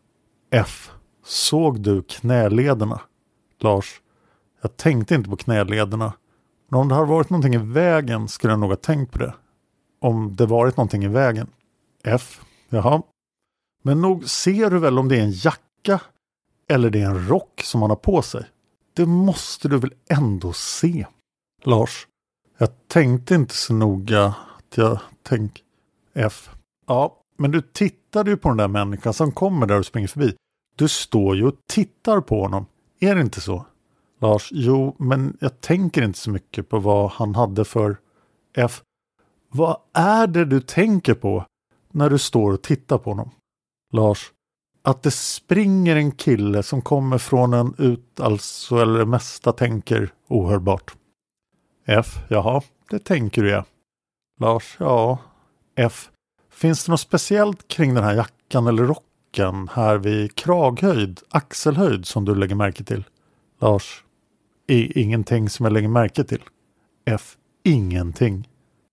F. 0.50 0.90
Såg 1.24 1.80
du 1.80 2.02
knälederna? 2.02 3.00
Lars. 3.62 4.00
Jag 4.60 4.76
tänkte 4.76 5.14
inte 5.14 5.30
på 5.30 5.36
knälederna. 5.36 6.12
Men 6.68 6.80
om 6.80 6.88
det 6.88 6.94
hade 6.94 7.06
varit 7.06 7.30
någonting 7.30 7.54
i 7.54 7.58
vägen 7.58 8.28
skulle 8.28 8.52
jag 8.52 8.60
nog 8.60 8.70
ha 8.70 8.76
tänkt 8.76 9.12
på 9.12 9.18
det. 9.18 9.34
Om 10.00 10.36
det 10.36 10.46
varit 10.46 10.76
någonting 10.76 11.04
i 11.04 11.08
vägen. 11.08 11.46
F. 12.04 12.40
Jaha. 12.68 13.02
Men 13.82 14.00
nog 14.00 14.28
ser 14.28 14.70
du 14.70 14.78
väl 14.78 14.98
om 14.98 15.08
det 15.08 15.16
är 15.16 15.22
en 15.22 15.32
jacka 15.32 16.00
eller 16.68 16.90
det 16.90 17.00
är 17.00 17.06
en 17.06 17.28
rock 17.28 17.60
som 17.64 17.82
han 17.82 17.90
har 17.90 17.96
på 17.96 18.22
sig? 18.22 18.44
Det 18.94 19.06
måste 19.06 19.68
du 19.68 19.78
väl 19.78 19.94
ändå 20.08 20.52
se? 20.52 21.06
Lars. 21.62 22.06
Jag 22.58 22.68
tänkte 22.88 23.34
inte 23.34 23.54
så 23.54 23.74
noga 23.74 24.24
att 24.26 24.76
jag 24.76 25.00
tänk 25.22 25.62
F. 26.14 26.50
Ja, 26.86 27.16
men 27.38 27.50
du 27.50 27.60
tittade 27.60 28.30
ju 28.30 28.36
på 28.36 28.48
den 28.48 28.56
där 28.56 28.68
människan 28.68 29.14
som 29.14 29.32
kommer 29.32 29.66
där 29.66 29.78
och 29.78 29.86
springer 29.86 30.08
förbi. 30.08 30.34
Du 30.76 30.88
står 30.88 31.36
ju 31.36 31.46
och 31.46 31.54
tittar 31.68 32.20
på 32.20 32.42
honom. 32.42 32.66
Är 33.02 33.14
det 33.14 33.20
inte 33.20 33.40
så? 33.40 33.66
Lars. 34.20 34.48
Jo, 34.52 34.96
men 34.98 35.36
jag 35.40 35.60
tänker 35.60 36.02
inte 36.02 36.18
så 36.18 36.30
mycket 36.30 36.68
på 36.68 36.78
vad 36.78 37.10
han 37.10 37.34
hade 37.34 37.64
för 37.64 37.96
F. 38.56 38.82
Vad 39.48 39.76
är 39.92 40.26
det 40.26 40.44
du 40.44 40.60
tänker 40.60 41.14
på 41.14 41.44
när 41.92 42.10
du 42.10 42.18
står 42.18 42.52
och 42.52 42.62
tittar 42.62 42.98
på 42.98 43.10
honom? 43.10 43.30
Lars. 43.92 44.32
Att 44.82 45.02
det 45.02 45.10
springer 45.10 45.96
en 45.96 46.12
kille 46.12 46.62
som 46.62 46.82
kommer 46.82 47.18
från 47.18 47.52
en 47.52 47.74
ut, 47.78 48.20
alltså, 48.20 48.76
eller 48.76 48.98
det 48.98 49.06
mesta 49.06 49.52
tänker 49.52 50.12
ohörbart. 50.28 50.94
F. 51.86 52.06
Jaha, 52.28 52.62
det 52.90 52.98
tänker 52.98 53.42
du 53.42 53.50
ja. 53.50 53.64
Lars. 54.40 54.76
Ja. 54.78 55.18
F. 55.76 56.10
Finns 56.50 56.84
det 56.84 56.92
något 56.92 57.00
speciellt 57.00 57.68
kring 57.68 57.94
den 57.94 58.04
här 58.04 58.14
jackan 58.14 58.66
eller 58.66 58.82
rocken 58.84 59.11
här 59.70 59.98
vid 59.98 60.34
kraghöjd, 60.34 61.20
axelhöjd 61.28 62.06
som 62.06 62.24
du 62.24 62.34
lägger 62.34 62.54
märke 62.54 62.84
till? 62.84 63.04
Lars. 63.60 64.04
I, 64.66 65.00
ingenting 65.02 65.48
som 65.48 65.64
jag 65.64 65.72
lägger 65.72 65.88
märke 65.88 66.24
till. 66.24 66.42
F. 67.04 67.36
Ingenting. 67.64 68.48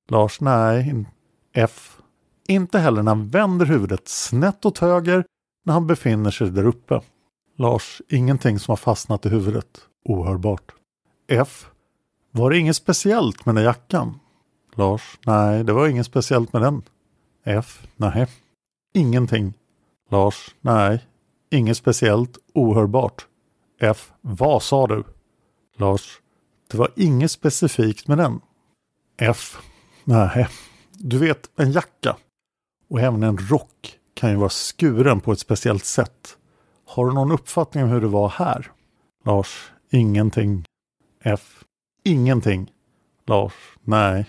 Lars. 0.10 0.42
Nej. 0.42 1.06
F. 1.54 1.98
Inte 2.48 2.80
heller 2.80 3.04
när 3.04 3.12
han 3.12 3.28
vänder 3.28 3.66
huvudet 3.66 4.08
snett 4.08 4.66
åt 4.66 4.78
höger 4.78 5.26
när 5.66 5.74
han 5.74 5.88
befinner 5.88 6.32
sig 6.32 6.50
där 6.50 6.66
uppe. 6.66 7.02
Lars. 7.58 8.02
Ingenting 8.10 8.60
som 8.60 8.72
har 8.72 8.78
fastnat 8.78 9.26
i 9.26 9.30
huvudet. 9.30 9.82
Ohörbart. 10.06 10.72
F. 11.28 11.68
Var 12.32 12.50
det 12.50 12.58
inget 12.58 12.76
speciellt 12.76 13.46
med 13.46 13.56
den 13.56 13.64
jackan? 13.64 14.20
Lars. 14.76 15.20
Nej, 15.26 15.64
det 15.64 15.74
var 15.74 15.88
inget 15.88 16.06
speciellt 16.06 16.54
med 16.54 16.62
den. 16.62 16.82
F. 17.44 17.88
Nej. 17.96 18.28
Ingenting. 18.94 19.54
Lars. 20.10 20.56
Nej. 20.62 21.06
Inget 21.52 21.78
speciellt. 21.78 22.38
Ohörbart. 22.54 23.28
F. 23.80 24.12
Vad 24.22 24.64
sa 24.64 24.88
du? 24.88 25.04
Lars. 25.78 26.22
Det 26.72 26.78
var 26.78 26.92
inget 26.96 27.32
specifikt 27.32 28.08
med 28.08 28.18
den. 28.18 28.42
F. 29.18 29.58
Nej. 30.04 30.48
Du 30.92 31.18
vet, 31.18 31.50
en 31.56 31.72
jacka 31.72 32.16
och 32.90 33.00
även 33.00 33.24
en 33.24 33.38
rock 33.38 34.00
kan 34.14 34.30
ju 34.30 34.36
vara 34.36 34.50
skuren 34.50 35.20
på 35.20 35.32
ett 35.32 35.40
speciellt 35.40 35.86
sätt. 35.86 36.38
Har 36.86 37.06
du 37.06 37.14
någon 37.14 37.32
uppfattning 37.32 37.84
om 37.84 37.90
hur 37.90 38.02
det 38.02 38.08
var 38.08 38.30
här? 38.30 38.72
Lars. 39.26 39.72
Ingenting. 39.90 40.66
F. 41.24 41.64
Ingenting. 42.04 42.72
Lars. 43.26 43.54
Nej. 43.82 44.26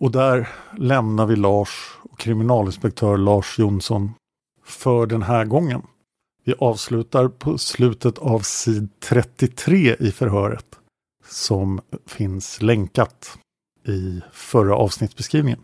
Och 0.00 0.10
där 0.10 0.48
lämnar 0.76 1.26
vi 1.26 1.36
Lars 1.36 1.98
och 2.02 2.18
kriminalinspektör 2.18 3.16
Lars 3.16 3.58
Jonsson 3.58 4.12
för 4.66 5.06
den 5.06 5.22
här 5.22 5.44
gången. 5.44 5.82
Vi 6.44 6.54
avslutar 6.58 7.28
på 7.28 7.58
slutet 7.58 8.18
av 8.18 8.40
sid 8.40 8.88
33 9.00 9.96
i 9.98 10.10
förhöret 10.10 10.66
som 11.28 11.80
finns 12.06 12.62
länkat 12.62 13.38
i 13.86 14.20
förra 14.32 14.76
avsnittsbeskrivningen. 14.76 15.60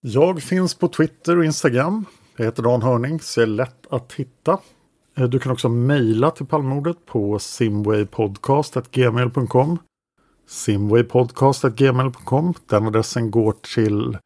Jag 0.00 0.42
finns 0.42 0.74
på 0.74 0.88
Twitter 0.88 1.38
och 1.38 1.44
Instagram. 1.44 2.04
Jag 2.36 2.44
heter 2.44 2.62
Dan 2.62 2.82
Hörning 2.82 3.20
så 3.20 3.40
är 3.40 3.46
lätt 3.46 3.86
att 3.90 4.12
hitta. 4.12 4.58
Eh, 5.16 5.24
du 5.24 5.38
kan 5.38 5.52
också 5.52 5.68
mejla 5.68 6.30
till 6.30 6.46
Palmordet 6.46 7.06
på 7.06 7.38
simwaypodcast.gmail.com 7.38 9.78
simwaypodcast.gmail.com 10.46 12.54
Den 12.66 12.86
adressen 12.86 13.30
går 13.30 13.54
till 13.74 14.18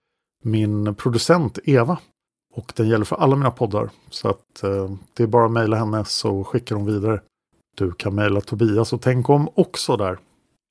min 0.44 0.94
producent 0.94 1.58
Eva. 1.64 1.98
Och 2.54 2.72
den 2.76 2.88
gäller 2.88 3.04
för 3.04 3.16
alla 3.16 3.36
mina 3.36 3.50
poddar. 3.50 3.90
Så 4.10 4.28
att 4.28 4.62
eh, 4.62 4.90
det 5.14 5.22
är 5.22 5.26
bara 5.26 5.44
att 5.44 5.52
mejla 5.52 5.76
henne 5.76 6.04
så 6.04 6.44
skickar 6.44 6.76
hon 6.76 6.86
vidare. 6.86 7.20
Du 7.76 7.92
kan 7.92 8.14
mejla 8.14 8.40
Tobias 8.40 8.92
och 8.92 9.02
tänk 9.02 9.28
om 9.28 9.48
också 9.54 9.96
där. 9.96 10.18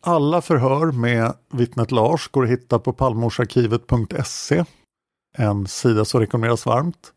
Alla 0.01 0.41
förhör 0.41 0.91
med 0.91 1.33
vittnet 1.51 1.91
Lars 1.91 2.27
går 2.27 2.43
att 2.43 2.49
hitta 2.49 2.79
på 2.79 2.93
palmorsarkivet.se. 2.93 4.65
En 5.37 5.67
sida 5.67 6.05
som 6.05 6.19
rekommenderas 6.19 6.65
varmt. 6.65 7.13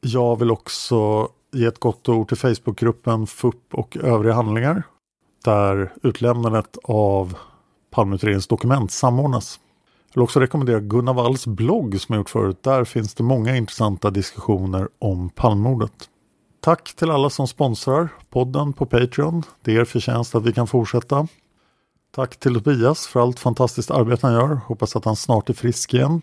Jag 0.00 0.38
vill 0.38 0.50
också 0.50 1.28
ge 1.52 1.66
ett 1.66 1.80
gott 1.80 2.08
ord 2.08 2.28
till 2.28 2.36
Facebookgruppen 2.36 3.26
FUP 3.26 3.74
och 3.74 3.96
övriga 3.96 4.34
handlingar. 4.34 4.82
Där 5.44 5.92
utlämnandet 6.02 6.78
av 6.84 7.36
Palmeutredningens 7.90 8.46
dokument 8.46 8.90
samordnas. 8.90 9.60
Jag 10.16 10.20
vill 10.20 10.24
också 10.24 10.40
rekommendera 10.40 10.80
Gunnar 10.80 11.14
Walls 11.14 11.46
blogg 11.46 12.00
som 12.00 12.12
jag 12.12 12.20
gjort 12.20 12.30
förut. 12.30 12.62
Där 12.62 12.84
finns 12.84 13.14
det 13.14 13.22
många 13.22 13.56
intressanta 13.56 14.10
diskussioner 14.10 14.88
om 14.98 15.28
Palmemordet. 15.30 16.10
Tack 16.60 16.94
till 16.96 17.10
alla 17.10 17.30
som 17.30 17.48
sponsrar 17.48 18.08
podden 18.30 18.72
på 18.72 18.86
Patreon. 18.86 19.42
Det 19.62 19.76
är 19.76 19.80
er 19.80 19.84
förtjänst 19.84 20.34
att 20.34 20.46
vi 20.46 20.52
kan 20.52 20.66
fortsätta. 20.66 21.28
Tack 22.14 22.36
till 22.36 22.54
Tobias 22.54 23.06
för 23.06 23.20
allt 23.20 23.38
fantastiskt 23.38 23.90
arbete 23.90 24.26
han 24.26 24.34
gör. 24.34 24.54
Hoppas 24.54 24.96
att 24.96 25.04
han 25.04 25.16
snart 25.16 25.50
är 25.50 25.54
frisk 25.54 25.94
igen. 25.94 26.22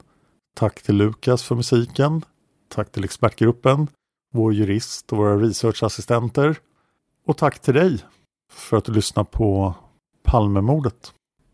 Tack 0.55 0.81
till 0.81 0.95
Lukas 0.95 1.43
för 1.43 1.55
musiken. 1.55 2.25
Tack 2.69 2.91
till 2.91 3.03
expertgruppen, 3.03 3.87
vår 4.31 4.53
jurist 4.53 5.11
och 5.11 5.17
våra 5.17 5.37
researchassistenter. 5.37 6.57
Och 7.25 7.37
tack 7.37 7.59
till 7.59 7.73
dig 7.73 7.99
för 8.51 8.77
att 8.77 8.85
du 8.85 8.91
lyssnar 8.91 9.23
på 9.23 9.75
Palmemordet. 10.23 11.13